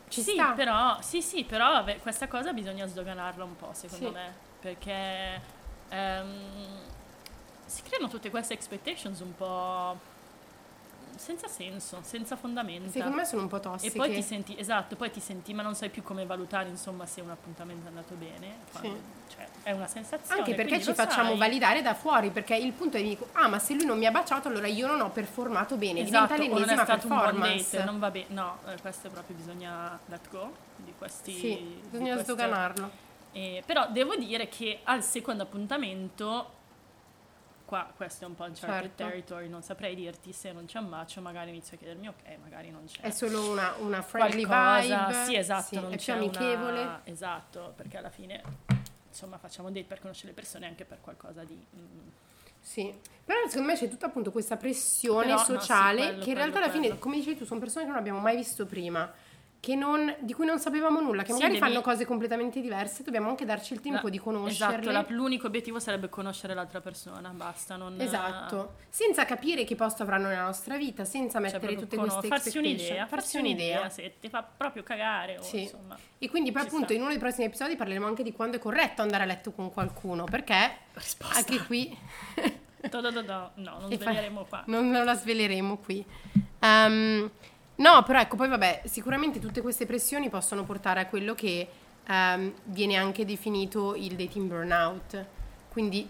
Ci 0.09 0.23
sì, 0.23 0.33
sta. 0.33 0.53
però, 0.53 0.99
sì, 1.01 1.23
sì, 1.23 1.45
però 1.45 1.83
questa 2.01 2.29
cosa 2.29 2.53
bisogna 2.53 2.87
sdoganarla 2.87 3.45
un 3.45 3.57
po', 3.57 3.71
secondo 3.73 4.09
Sì. 4.09 4.13
me, 4.13 4.35
perché 4.61 5.41
ehm, 5.89 6.67
si 7.65 7.83
creano 7.83 8.09
tutte 8.09 8.29
queste 8.31 8.53
expectations 8.53 9.21
un 9.21 9.35
po' 9.35 9.99
senza 11.17 11.49
senso, 11.49 12.01
senza 12.03 12.37
fondamento. 12.37 12.91
Secondo 12.91 13.17
me 13.17 13.25
sono 13.25 13.43
un 13.43 13.49
po' 13.49 13.57
E 13.57 13.61
tossiche. 13.61 13.97
poi 13.97 14.13
ti 14.15 14.23
senti, 14.23 14.59
esatto, 14.59 14.97
poi 14.97 15.11
ti 15.11 15.21
senti, 15.21 15.53
ma 15.55 15.63
non 15.63 15.75
sai 15.75 15.89
più 15.91 16.03
come 16.03 16.25
valutare, 16.27 16.69
insomma, 16.69 17.07
se 17.07 17.21
un 17.21 17.31
appuntamento 17.31 17.85
è 17.87 17.89
andato 17.89 18.15
bene. 18.15 18.55
quando- 18.73 19.21
cioè, 19.29 19.47
è 19.63 19.71
una 19.73 19.87
sensazione. 19.87 20.41
Anche 20.41 20.55
perché 20.55 20.83
ci 20.83 20.93
facciamo 20.93 21.31
sai. 21.31 21.39
validare 21.39 21.81
da 21.83 21.95
fuori, 21.95 22.31
perché 22.31 22.55
il 22.57 22.73
punto 22.73 22.97
è 22.97 23.01
che 23.01 23.07
dico, 23.09 23.29
ah 23.33 23.49
ma 23.49 23.59
se 23.59 23.75
lui 23.75 23.85
non 23.87 23.97
mi 23.99 24.07
ha 24.07 24.11
baciato 24.11 24.49
allora 24.49 24.67
io 24.67 24.87
non 24.87 25.01
ho 25.01 25.11
performato 25.11 25.77
bene, 25.77 26.01
Esatto, 26.01 26.35
diventa 26.35 26.35
o 26.35 26.37
non 26.37 26.47
è 26.47 26.67
l'ennesima 26.67 26.85
stato 26.85 27.09
performance. 27.09 27.71
date, 27.77 27.85
non 27.91 27.99
va 27.99 28.11
bene. 28.11 28.27
No, 28.29 28.59
eh, 28.67 28.81
questo 28.81 29.09
proprio 29.09 29.37
bisogna 29.37 29.99
let 30.07 30.29
go 30.31 30.53
di 30.77 30.93
questi... 30.99 31.33
Sì, 31.35 31.81
bisogna 31.89 32.19
sdoganarlo. 32.19 32.91
Eh, 33.33 33.63
però 33.65 33.87
devo 33.91 34.15
dire 34.17 34.49
che 34.49 34.81
al 34.85 35.03
secondo 35.03 35.45
appuntamento, 35.45 36.61
qua 37.73 37.91
questo 37.97 38.25
è 38.25 38.27
un 38.29 38.35
po' 38.35 38.43
uncharted 38.45 38.81
Certo. 38.91 39.03
territory, 39.05 39.49
non 39.49 39.63
saprei 39.63 39.95
dirti 39.95 40.31
se 40.35 40.53
non 40.53 40.67
c'è 40.67 40.79
un 40.79 40.91
bacio, 40.91 41.23
magari 41.23 41.49
inizio 41.49 41.77
a 41.77 41.79
chiedermi 41.79 42.07
ok, 42.09 42.37
magari 42.43 42.71
non 42.71 42.85
c'è. 42.85 43.01
È 43.01 43.11
solo 43.11 43.51
una, 43.51 43.73
una 43.79 44.03
friendly 44.03 44.45
qualcosa, 44.45 45.07
vibe. 45.07 45.25
sì 45.25 45.37
esatto, 45.37 45.63
sì, 45.69 45.75
non 45.77 45.91
è 45.95 45.97
c'è 45.97 46.13
più 46.13 46.23
amichevole. 46.23 46.81
una- 46.83 47.01
esatto, 47.05 47.73
perché 47.75 47.97
alla 47.97 48.11
fine 48.11 48.43
insomma 49.09 49.39
facciamo 49.39 49.71
date 49.71 49.85
per 49.87 50.01
conoscere 50.01 50.29
le 50.29 50.35
persone 50.35 50.67
anche 50.67 50.85
per 50.85 51.01
qualcosa 51.01 51.45
di... 51.45 51.55
mm, 51.55 52.09
Sì. 52.61 52.95
Però 53.25 53.39
secondo 53.49 53.73
me 53.73 53.79
c'è 53.79 53.89
tutta 53.89 54.05
appunto 54.05 54.31
questa 54.31 54.59
pressione 54.59 55.29
Però, 55.29 55.39
no, 55.39 55.43
sì, 55.45 55.53
sociale 55.53 56.03
quello, 56.09 56.25
che 56.25 56.29
in 56.29 56.35
realtà 56.37 56.53
quello, 56.59 56.65
alla 56.67 56.75
fine, 56.75 56.87
quello. 56.89 57.01
come 57.01 57.17
dicevi 57.17 57.39
tu, 57.39 57.45
sono 57.47 57.59
persone 57.61 57.85
che 57.87 57.91
non 57.91 57.99
abbiamo 57.99 58.19
mai 58.19 58.37
visto 58.37 58.67
prima. 58.67 59.11
Che 59.65 59.77
non, 59.77 60.13
di 60.19 60.33
cui 60.33 60.45
non 60.45 60.59
sapevamo 60.59 60.99
nulla, 60.99 61.21
che 61.23 61.29
Sì, 61.29 61.35
magari 61.35 61.53
devi- 61.53 61.65
fanno 61.65 61.83
cose 61.83 62.05
completamente 62.05 62.61
diverse, 62.61 63.05
dobbiamo 63.05 63.29
anche 63.29 63.45
darci 63.45 63.75
il 63.75 63.81
tempo 63.81 64.07
la- 64.07 64.11
di 64.11 64.19
conoscerle. 64.19 64.81
Esatto, 64.81 64.91
la- 64.91 65.05
l'unico 65.17 65.47
obiettivo 65.47 65.79
sarebbe 65.79 66.09
conoscere 66.09 66.53
l'altra 66.53 66.81
persona, 66.81 67.29
basta, 67.29 67.77
non... 67.77 67.95
Esatto, 68.01 68.75
senza 68.89 69.25
capire 69.25 69.63
che 69.63 69.77
posto 69.77 70.03
avranno 70.03 70.27
nella 70.27 70.43
nostra 70.43 70.77
vita, 70.77 71.05
senza 71.05 71.41
Cioè, 71.41 71.49
mettere 71.53 71.77
tutte 71.77 71.95
cono- 71.95 72.09
queste 72.09 72.27
farsi 72.27 72.59
un'idea, 72.59 73.07
farsi 73.07 73.39
un'idea, 73.39 73.89
se 73.89 74.15
ti 74.19 74.29
fa 74.29 74.43
proprio 74.43 74.83
cagare 74.83 75.39
o 75.39 75.43
Sì. 75.43 75.61
insomma... 75.61 75.97
E 76.19 76.29
quindi 76.29 76.51
Ci 76.51 76.57
appunto 76.59 76.87
sta. 76.87 76.95
in 76.95 77.01
uno 77.03 77.11
dei 77.11 77.19
prossimi 77.21 77.45
episodi 77.47 77.77
parleremo 77.77 78.05
anche 78.07 78.25
di 78.25 78.33
quando 78.33 78.57
è 78.57 78.59
corretto 78.59 79.03
andare 79.03 79.23
a 79.23 79.27
letto 79.27 79.53
con 79.53 79.71
qualcuno, 79.73 80.25
perché 80.25 80.77
Risposta. 80.95 81.37
anche 81.39 81.65
qui 81.67 81.97
Do, 82.91 83.01
do, 83.01 83.11
do. 83.13 83.51
No, 83.55 83.79
non 83.79 83.93
E 83.93 83.97
fa- 83.97 84.13
qua. 84.49 84.65
non 84.67 84.91
non 84.91 85.05
la 85.05 85.15
sveleremo 85.15 85.77
qui. 85.79 86.05
Ehm, 86.59 87.31
no, 87.77 88.03
però 88.05 88.21
ecco, 88.21 88.37
poi 88.37 88.49
vabbè, 88.49 88.83
sicuramente 88.85 89.39
tutte 89.39 89.61
queste 89.61 89.87
pressioni 89.87 90.29
possono 90.29 90.65
portare 90.65 91.01
a 91.01 91.07
quello 91.07 91.35
che 91.35 91.69
ehm, 92.07 92.53
viene 92.65 92.97
anche 92.97 93.25
definito 93.25 93.95
il 93.95 94.15
dating 94.15 94.49
burnout. 94.49 95.25
Quindi, 95.71 96.09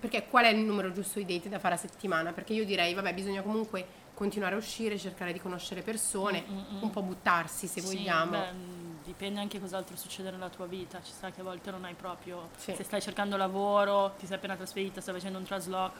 perché 0.00 0.26
qual 0.28 0.44
è 0.44 0.48
il 0.48 0.58
numero 0.58 0.92
giusto 0.92 1.18
di 1.18 1.24
date 1.24 1.48
da 1.48 1.58
fare 1.58 1.74
a 1.74 1.78
settimana? 1.78 2.32
Perché 2.32 2.52
io 2.52 2.64
direi, 2.64 2.94
vabbè, 2.94 3.14
bisogna 3.14 3.42
comunque 3.42 3.86
continuare 4.14 4.54
a 4.54 4.58
uscire, 4.58 4.98
cercare 4.98 5.32
di 5.32 5.40
conoscere 5.40 5.80
persone, 5.82 6.44
un 6.80 6.90
po' 6.90 7.02
buttarsi 7.02 7.66
se 7.66 7.80
Sì, 7.80 7.86
vogliamo. 7.86 8.30
beh, 8.32 8.46
dipende 9.04 9.40
anche 9.40 9.60
cos'altro 9.60 9.96
succede 9.96 10.30
nella 10.30 10.48
tua 10.48 10.66
vita. 10.66 11.00
Ci 11.02 11.12
sta 11.12 11.30
che 11.30 11.40
a 11.40 11.44
volte 11.44 11.70
non 11.70 11.84
hai 11.84 11.94
proprio. 11.94 12.50
Sì. 12.56 12.74
Se 12.74 12.82
stai 12.84 13.00
cercando 13.00 13.36
lavoro, 13.36 14.14
ti 14.18 14.26
sei 14.26 14.36
appena 14.36 14.56
trasferita, 14.56 15.00
stai 15.00 15.14
facendo 15.14 15.38
un 15.38 15.44
trasloc. 15.44 15.92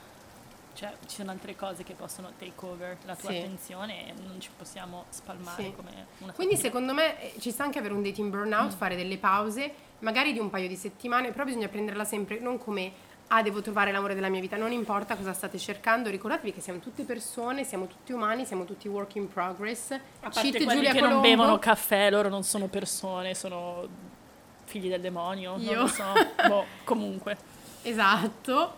Cioè, 0.79 0.93
ci 1.09 1.17
sono 1.17 1.33
altre 1.33 1.57
cose 1.57 1.83
che 1.83 1.95
possono 1.95 2.31
take 2.39 2.65
over 2.65 2.97
la 3.05 3.17
tua 3.17 3.31
Sì. 3.31 3.39
attenzione 3.39 4.11
e 4.11 4.13
non 4.25 4.41
ci 4.41 4.49
possiamo 4.57 5.07
spalmare 5.09 5.61
Sì. 5.65 5.73
come 5.75 5.91
una 6.19 6.33
Quindi 6.33 6.55
fatina. 6.55 6.57
secondo 6.71 6.95
me 6.95 7.21
eh, 7.35 7.41
ci 7.41 7.51
sta 7.51 7.65
anche 7.65 7.81
avere 7.81 7.95
un 7.95 8.03
dating 8.03 8.31
burnout, 8.31 8.73
fare 8.77 8.95
delle 8.95 9.19
pause, 9.19 9.73
magari 10.01 10.33
di 10.33 10.39
un 10.39 10.51
paio 10.51 10.69
di 10.69 10.77
settimane, 10.77 11.33
però 11.33 11.43
bisogna 11.43 11.67
prenderla 11.67 12.05
sempre 12.05 12.39
non 12.39 12.59
come 12.59 12.93
ah 13.27 13.43
devo 13.43 13.61
trovare 13.61 13.91
l'amore 13.91 14.15
della 14.15 14.29
mia 14.29 14.41
vita, 14.41 14.57
non 14.57 14.71
importa 14.71 15.17
cosa 15.17 15.33
state 15.33 15.59
cercando, 15.59 16.11
ricordatevi 16.11 16.53
che 16.53 16.61
siamo 16.61 16.79
tutte 16.79 17.03
persone, 17.03 17.65
siamo 17.65 17.89
tutti 17.89 18.13
umani, 18.13 18.47
siamo 18.47 18.65
tutti 18.65 18.87
work 18.87 19.17
in 19.17 19.27
progress. 19.27 19.91
A 19.91 19.99
parte 20.31 20.51
quelli 20.53 20.67
Giulia 20.67 20.93
che 20.93 21.01
non 21.01 21.09
Colombo. 21.09 21.29
bevono 21.29 21.59
caffè, 21.59 22.09
loro 22.09 22.29
non 22.29 22.45
sono 22.45 22.69
persone, 22.69 23.35
sono 23.35 23.85
figli 24.65 24.89
del 24.89 25.01
demonio. 25.01 25.57
Io. 25.59 25.73
Non 25.73 25.81
lo 25.83 25.87
so. 25.89 26.05
boh, 26.47 26.65
comunque. 26.85 27.37
Esatto. 27.83 28.77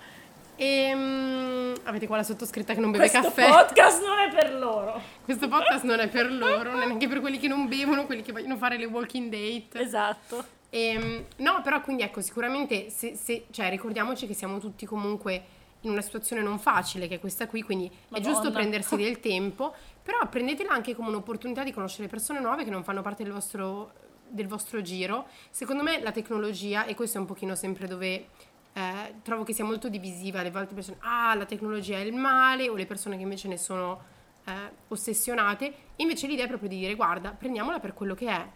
E 0.63 1.75
avete 1.85 2.07
qua 2.07 2.19
la 2.19 2.23
sottoscritta 2.23 2.75
che 2.75 2.81
non 2.81 2.91
beve 2.91 3.09
Questo 3.09 3.29
caffè. 3.33 3.49
podcast 3.49 4.05
non 4.05 4.19
è 4.19 4.29
per 4.31 4.53
loro. 4.59 5.01
Questo 5.25 5.49
podcast 5.49 5.85
non 5.85 6.01
è 6.01 6.09
per 6.09 6.31
loro, 6.31 6.77
neanche 6.77 7.09
per 7.09 7.21
quelli 7.21 7.39
che 7.39 7.49
non 7.49 7.67
bevono, 7.67 8.05
quelli 8.05 8.21
che 8.21 8.31
vogliono 8.31 8.59
fare 8.59 8.77
le 8.77 8.85
walking 8.85 9.31
date. 9.31 9.81
Esatto. 9.83 10.45
Ehm, 10.69 11.25
no, 11.37 11.63
però 11.65 11.81
quindi 11.81 12.03
ecco, 12.03 12.21
sicuramente 12.21 12.91
se, 12.91 13.17
se- 13.17 13.47
cioè, 13.51 13.71
ricordiamoci 13.71 14.27
che 14.27 14.35
siamo 14.35 14.59
tutti 14.59 14.85
comunque 14.85 15.43
in 15.81 15.91
una 15.93 16.03
situazione 16.03 16.43
non 16.43 16.59
facile, 16.59 17.09
che 17.09 17.15
è 17.15 17.21
questa 17.21 17.47
qui, 17.47 17.63
quindi 17.63 17.87
è 17.87 17.91
Madonna. 18.09 18.31
giusto 18.31 18.51
prendersi 18.51 18.97
del 18.97 19.19
tempo, 19.19 19.73
però 20.03 20.19
prendetela 20.29 20.73
anche 20.73 20.95
come 20.95 21.09
un'opportunità 21.09 21.65
di 21.65 21.73
conoscere 21.73 22.07
persone 22.07 22.39
nuove 22.39 22.65
che 22.65 22.71
non 22.71 22.85
fanno 22.85 23.01
parte 23.01 23.23
del 23.23 23.33
vostro, 23.33 23.93
del 24.29 24.47
vostro 24.47 24.83
giro. 24.83 25.27
Secondo 25.49 25.83
me 25.83 26.03
la 26.03 26.13
tecnologia, 26.13 26.85
e 26.85 26.95
questo 26.95 27.17
è 27.17 27.21
un 27.21 27.27
pochino 27.27 27.55
sempre 27.55 27.87
dove 27.87 28.27
eh, 28.73 29.15
trovo 29.23 29.43
che 29.43 29.53
sia 29.53 29.65
molto 29.65 29.89
divisiva, 29.89 30.43
le 30.43 30.51
volte 30.51 30.75
persone, 30.75 30.99
ah, 31.01 31.35
la 31.35 31.45
tecnologia 31.45 31.97
è 31.97 32.01
il 32.01 32.15
male, 32.15 32.69
o 32.69 32.75
le 32.75 32.87
persone 32.87 33.17
che 33.17 33.23
invece 33.23 33.49
ne 33.49 33.57
sono 33.57 34.01
eh, 34.45 34.53
ossessionate, 34.89 35.75
invece 35.97 36.27
l'idea 36.27 36.45
è 36.45 36.49
proprio 36.49 36.69
di 36.69 36.79
dire, 36.79 36.95
guarda, 36.95 37.31
prendiamola 37.31 37.81
per 37.81 37.95
quello 37.95 38.15
che 38.15 38.29
è. 38.29 38.49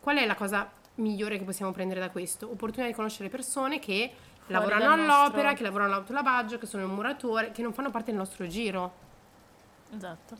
Qual 0.00 0.16
è 0.16 0.26
la 0.26 0.34
cosa 0.34 0.70
migliore 0.96 1.38
che 1.38 1.44
possiamo 1.44 1.72
prendere 1.72 2.00
da 2.00 2.10
questo? 2.10 2.46
Opportunità 2.46 2.86
di 2.86 2.94
conoscere 2.94 3.28
persone 3.28 3.78
che 3.78 4.12
lavorano 4.48 4.84
dal 4.84 5.00
all'opera, 5.00 5.26
nostro- 5.26 5.54
che 5.54 5.62
lavorano 5.62 5.92
all'autolavaggio, 5.92 6.58
che 6.58 6.66
sono 6.66 6.84
un 6.84 6.92
muratore, 6.92 7.52
che 7.52 7.62
non 7.62 7.72
fanno 7.72 7.90
parte 7.90 8.10
del 8.10 8.18
nostro 8.18 8.46
giro 8.46 8.92
Esatto. 9.94 10.36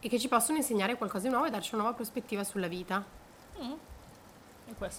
e 0.00 0.08
che 0.08 0.18
ci 0.18 0.28
possono 0.28 0.58
insegnare 0.58 0.96
qualcosa 0.96 1.24
di 1.24 1.30
nuovo 1.30 1.46
e 1.46 1.50
darci 1.50 1.74
una 1.74 1.82
nuova 1.82 1.96
prospettiva 1.96 2.44
sulla 2.44 2.68
vita. 2.68 3.04
Mm. 3.62 3.72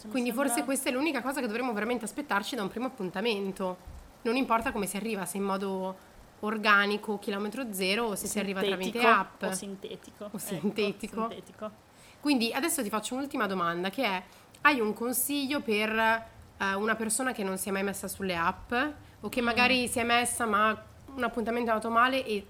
Quindi 0.09 0.29
sembra- 0.29 0.47
forse 0.47 0.63
questa 0.65 0.89
è 0.89 0.91
l'unica 0.91 1.21
cosa 1.21 1.39
che 1.41 1.47
dovremmo 1.47 1.73
veramente 1.73 2.05
aspettarci 2.05 2.55
da 2.55 2.62
un 2.63 2.69
primo 2.69 2.88
appuntamento. 2.88 3.77
Non 4.23 4.36
importa 4.36 4.71
come 4.71 4.86
si 4.86 4.95
arriva, 4.97 5.25
se 5.25 5.38
in 5.38 5.43
modo 5.43 5.95
organico, 6.41 7.19
chilometro 7.19 7.71
zero, 7.73 8.05
o 8.05 8.15
se 8.15 8.27
si 8.27 8.39
arriva 8.39 8.62
tramite 8.62 8.99
app. 9.01 9.43
o 9.43 9.51
sintetico. 9.53 10.23
O 10.25 10.27
Ecco, 10.27 10.38
sintetico. 10.38 11.27
sintetico. 11.29 11.71
Quindi 12.19 12.53
adesso 12.53 12.81
ti 12.83 12.89
faccio 12.89 13.15
un'ultima 13.15 13.47
domanda 13.47 13.89
che 13.89 14.03
è, 14.05 14.23
hai 14.62 14.79
un 14.79 14.93
consiglio 14.93 15.62
per 15.62 15.89
eh, 15.97 16.73
una 16.75 16.95
persona 16.95 17.31
che 17.33 17.43
non 17.43 17.57
si 17.57 17.69
è 17.69 17.71
mai 17.71 17.83
messa 17.83 18.07
sulle 18.07 18.36
app 18.36 18.71
o 18.71 19.27
Mm. 19.27 19.29
che 19.29 19.41
magari 19.41 19.88
si 19.88 19.99
è 19.99 20.03
messa 20.03 20.45
ma 20.45 20.77
un 21.15 21.23
appuntamento 21.23 21.69
è 21.69 21.73
andato 21.73 21.89
male 21.89 22.25
e 22.25 22.45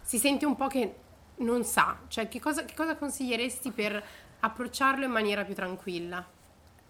si 0.00 0.18
sente 0.18 0.46
un 0.46 0.56
po' 0.56 0.66
che 0.68 0.94
non 1.36 1.64
sa, 1.64 1.98
cioè 2.08 2.28
che 2.28 2.40
cosa, 2.40 2.64
che 2.64 2.74
cosa 2.74 2.96
consiglieresti 2.96 3.70
per 3.72 4.02
approcciarlo 4.40 5.04
in 5.04 5.10
maniera 5.10 5.44
più 5.44 5.54
tranquilla? 5.54 6.24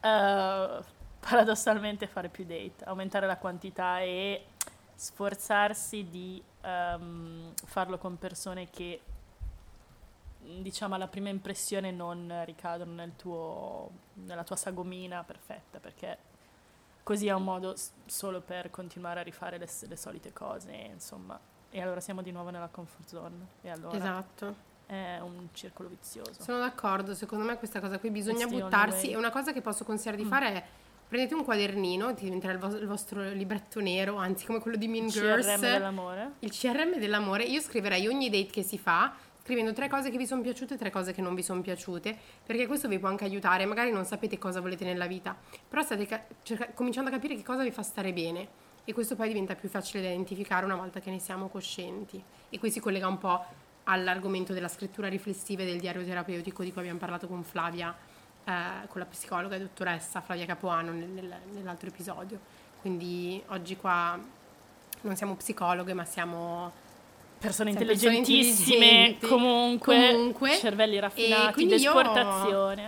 Eh, 0.05 0.83
paradossalmente 1.21 2.07
fare 2.07 2.29
più 2.29 2.45
date, 2.45 2.85
aumentare 2.85 3.27
la 3.27 3.39
quantità 3.39 4.01
e 4.01 4.45
sforzarsi 4.95 6.09
di 6.11 6.43
ehm, 6.61 7.53
farlo 7.65 7.97
con 7.97 8.19
persone 8.19 8.69
che 8.69 9.01
diciamo 10.61 10.95
alla 10.95 11.09
prima 11.09 11.31
impressione 11.31 11.91
non 11.91 12.43
ricadono 12.45 12.93
nel 12.93 13.17
tuo, 13.17 13.91
nella 14.15 14.45
tua 14.45 14.57
sagomina 14.57 15.25
perfetta 15.25 15.79
perché 15.79 16.19
così 17.03 17.29
è 17.29 17.33
un 17.33 17.45
modo 17.45 17.75
s- 17.75 17.93
solo 18.05 18.43
per 18.43 18.69
continuare 18.69 19.21
a 19.21 19.23
rifare 19.23 19.57
le, 19.57 19.69
le 19.89 19.97
solite 19.97 20.35
cose 20.35 20.73
insomma 20.73 21.41
e 21.71 21.81
allora 21.81 22.01
siamo 22.01 22.21
di 22.21 22.31
nuovo 22.31 22.51
nella 22.51 22.69
comfort 22.69 23.09
zone 23.09 23.47
e 23.63 23.71
allora 23.71 23.97
Esatto. 23.97 24.55
È 24.87 25.19
un 25.21 25.49
circolo 25.53 25.89
vizioso. 25.89 26.43
Sono 26.43 26.59
d'accordo, 26.59 27.15
secondo 27.15 27.45
me 27.45 27.57
questa 27.59 27.81
cosa 27.81 27.99
qui 27.99 28.11
bisogna 28.11 28.45
It's 28.45 28.53
buttarsi 28.53 29.11
e 29.11 29.17
una 29.17 29.31
cosa 29.31 29.53
che 29.53 29.61
posso 29.61 29.85
consigliare 29.85 30.17
di 30.17 30.25
Mm. 30.25 30.29
fare 30.31 30.49
è 30.53 30.65
prendete 31.07 31.35
un 31.35 31.45
quadernino, 31.45 32.13
diventerà 32.13 32.53
il, 32.53 32.59
vos- 32.59 32.75
il 32.81 32.87
vostro 32.87 33.23
libretto 33.31 33.81
nero, 33.81 34.17
anzi 34.17 34.47
come 34.47 34.59
quello 34.59 34.77
di 34.77 34.89
Mean 34.89 35.07
Girls, 35.09 35.47
CRM 35.47 35.61
dell'amore. 35.61 36.33
il 36.41 36.51
CRM 36.51 36.99
dell'amore, 36.99 37.45
io 37.45 37.61
scriverei 37.61 38.07
ogni 38.09 38.29
date 38.31 38.47
che 38.47 38.63
si 38.63 38.79
fa 38.79 39.15
scrivendo 39.43 39.73
tre 39.75 39.89
cose 39.89 40.11
che 40.11 40.17
vi 40.17 40.27
sono 40.27 40.41
piaciute 40.41 40.75
e 40.75 40.77
tre 40.79 40.91
cose 40.91 41.13
che 41.13 41.21
non 41.21 41.35
vi 41.35 41.43
sono 41.43 41.61
piaciute, 41.61 42.17
perché 42.45 42.67
questo 42.67 42.89
vi 42.89 42.99
può 42.99 43.09
anche 43.09 43.25
aiutare, 43.25 43.67
magari 43.67 43.93
non 43.93 44.05
sapete 44.07 44.39
cosa 44.39 44.61
volete 44.61 44.85
nella 44.85 45.07
vita, 45.07 45.37
però 45.69 45.83
state 45.83 46.07
ca- 46.07 46.25
cerca- 46.43 46.71
cominciando 46.73 47.11
a 47.11 47.13
capire 47.13 47.37
che 47.37 47.43
cosa 47.45 47.63
vi 47.63 47.71
fa 47.71 47.83
stare 47.83 48.13
bene 48.15 48.49
e 48.85 48.93
questo 48.95 49.15
poi 49.17 49.29
diventa 49.29 49.55
più 49.55 49.69
facile 49.69 50.03
da 50.03 50.09
identificare 50.09 50.65
una 50.65 50.77
volta 50.77 50.99
che 51.01 51.11
ne 51.11 51.19
siamo 51.19 51.49
coscienti 51.49 52.21
e 52.49 52.59
qui 52.59 52.71
si 52.71 52.81
collega 52.81 53.07
un 53.07 53.19
po' 53.19 53.45
all'argomento 53.85 54.53
della 54.53 54.69
scrittura 54.69 55.09
riflessiva 55.09 55.63
e 55.63 55.67
del 55.67 55.79
diario 55.79 56.05
terapeutico 56.05 56.63
di 56.63 56.73
cui 56.73 56.81
abbiamo 56.81 56.99
parlato 56.99 57.27
con 57.27 57.43
Flavia, 57.43 57.95
eh, 58.45 58.53
con 58.89 59.01
la 59.01 59.07
psicologa 59.07 59.57
e 59.57 59.61
dottoressa 59.61 60.21
Flavia 60.21 60.47
Capuano 60.47 60.93
nel- 60.93 61.09
nel- 61.09 61.35
nell'altro 61.53 61.89
episodio. 61.89 62.39
Quindi 62.81 63.43
oggi 63.49 63.77
qua 63.77 64.19
non 65.03 65.17
siamo 65.17 65.35
psicologhe, 65.37 65.93
ma 65.95 66.05
siamo 66.05 66.73
Persone 67.39 67.73
persone 67.73 67.93
intelligentissime, 68.17 68.87
intelligenti, 68.87 69.27
comunque, 69.27 70.11
comunque, 70.13 70.57
cervelli 70.57 70.99
raffinati, 70.99 71.53
quindi 71.53 71.75
io-. 71.75 71.93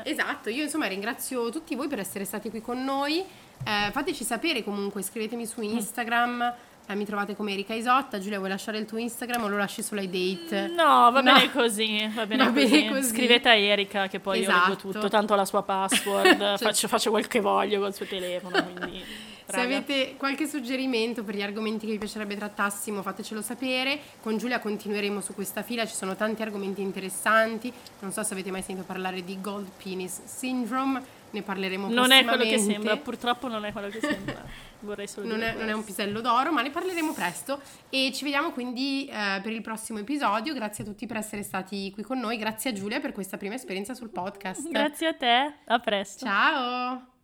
Esatto, 0.05 0.49
io 0.49 0.63
insomma 0.63 0.87
ringrazio 0.87 1.51
tutti 1.51 1.75
voi 1.75 1.89
per 1.89 1.99
essere 1.99 2.25
stati 2.25 2.49
qui 2.49 2.63
con 2.63 2.83
noi. 2.83 3.19
Eh, 3.19 3.91
fateci 3.93 4.25
sapere 4.25 4.65
comunque, 4.65 5.03
scrivetemi 5.03 5.45
su 5.45 5.61
Instagram. 5.61 6.55
Eh, 6.87 6.95
mi 6.95 7.05
trovate 7.05 7.35
come 7.37 7.53
Erika 7.53 7.75
Isotta. 7.75 8.19
Giulia, 8.19 8.39
vuoi 8.39 8.51
lasciare 8.51 8.79
il 8.79 8.85
tuo 8.87 8.99
Instagram 8.99 9.43
o 9.45 9.49
lo 9.49 9.57
lasci 9.57 9.83
solo 9.83 10.01
ai 10.01 10.09
date? 10.09 10.69
No, 10.69 11.11
va 11.11 11.21
No. 11.21 11.33
bene 11.35 11.51
così, 11.53 12.11
va 12.15 12.27
bene, 12.27 12.45
Va 12.45 12.53
così. 12.53 12.69
bene 12.69 12.89
così. 12.91 13.09
Scrivete 13.09 13.49
a 13.49 13.55
Erika 13.55 14.07
che 14.09 14.21
poi 14.21 14.41
io 14.41 14.47
leggo 14.49 14.59
Esatto. 14.73 14.93
tutto, 14.93 15.09
tanto 15.09 15.35
la 15.35 15.45
sua 15.45 15.63
password, 15.63 16.39
Cioè- 16.39 16.59
faccio, 16.59 16.89
faccio 16.89 17.11
quel 17.11 17.27
che 17.27 17.41
voglio 17.41 17.81
col 17.81 17.95
suo 17.95 18.07
telefono, 18.07 18.63
quindi... 18.77 19.03
Se 19.49 19.61
avete 19.61 20.17
qualche 20.17 20.49
suggerimento 20.49 21.23
per 21.23 21.37
gli 21.37 21.41
argomenti 21.43 21.87
che 21.87 21.93
vi 21.93 21.99
piacerebbe 21.99 22.35
trattassimo, 22.37 23.01
fatecelo 23.01 23.41
sapere. 23.43 23.97
Con 24.21 24.39
Giulia 24.39 24.59
continueremo 24.59 25.21
su 25.21 25.35
questa 25.35 25.63
fila, 25.63 25.87
ci 25.87 25.95
sono 25.95 26.17
tanti 26.17 26.43
argomenti 26.43 26.81
interessanti. 26.83 27.73
Non 28.01 28.11
so 28.11 28.25
se 28.25 28.33
avete 28.33 28.51
mai 28.51 28.63
sentito 28.63 28.85
parlare 28.85 29.23
di 29.23 29.41
Gold 29.41 29.69
Penis 29.81 30.21
Syndrome, 30.25 31.01
ne 31.37 31.43
parleremo 31.43 31.89
Non 31.89 32.11
è 32.13 32.25
quello 32.25 32.43
che 32.43 32.49
prossimamente. 32.51 32.73
sembra, 32.73 32.97
purtroppo 32.97 33.49
non 33.49 33.65
è 33.65 33.73
quello 33.73 33.89
che 33.89 34.01
sembra. 34.01 34.45
Vorrei 34.81 35.09
solo 35.09 35.27
non 35.27 35.43
è, 35.43 35.55
non 35.55 35.69
è 35.69 35.73
un 35.73 35.85
pisello 35.85 36.21
d'oro, 36.21 36.53
ma 36.53 36.63
ne 36.63 36.71
parleremo 36.71 37.13
presto 37.13 37.61
e 37.89 38.11
ci 38.13 38.25
vediamo 38.25 38.51
quindi 38.53 39.07
eh, 39.07 39.41
per 39.43 39.53
il 39.53 39.63
prossimo 39.63 39.99
episodio. 39.99 40.53
Grazie 40.55 40.85
a 40.85 40.87
tutti 40.87 41.07
per 41.07 41.17
essere 41.17 41.43
stati 41.43 41.91
qui 41.93 42.03
con 42.03 42.19
noi, 42.19 42.37
grazie 42.37 42.71
a 42.71 42.73
Giulia 42.73 43.01
per 43.01 43.13
questa 43.13 43.37
prima 43.37 43.55
esperienza 43.55 43.95
sul 43.95 44.11
podcast. 44.11 44.69
Grazie 44.71 45.07
a 45.09 45.15
te, 45.15 45.55
a 45.65 45.79
presto. 45.79 46.25
Ciao! 46.25 47.16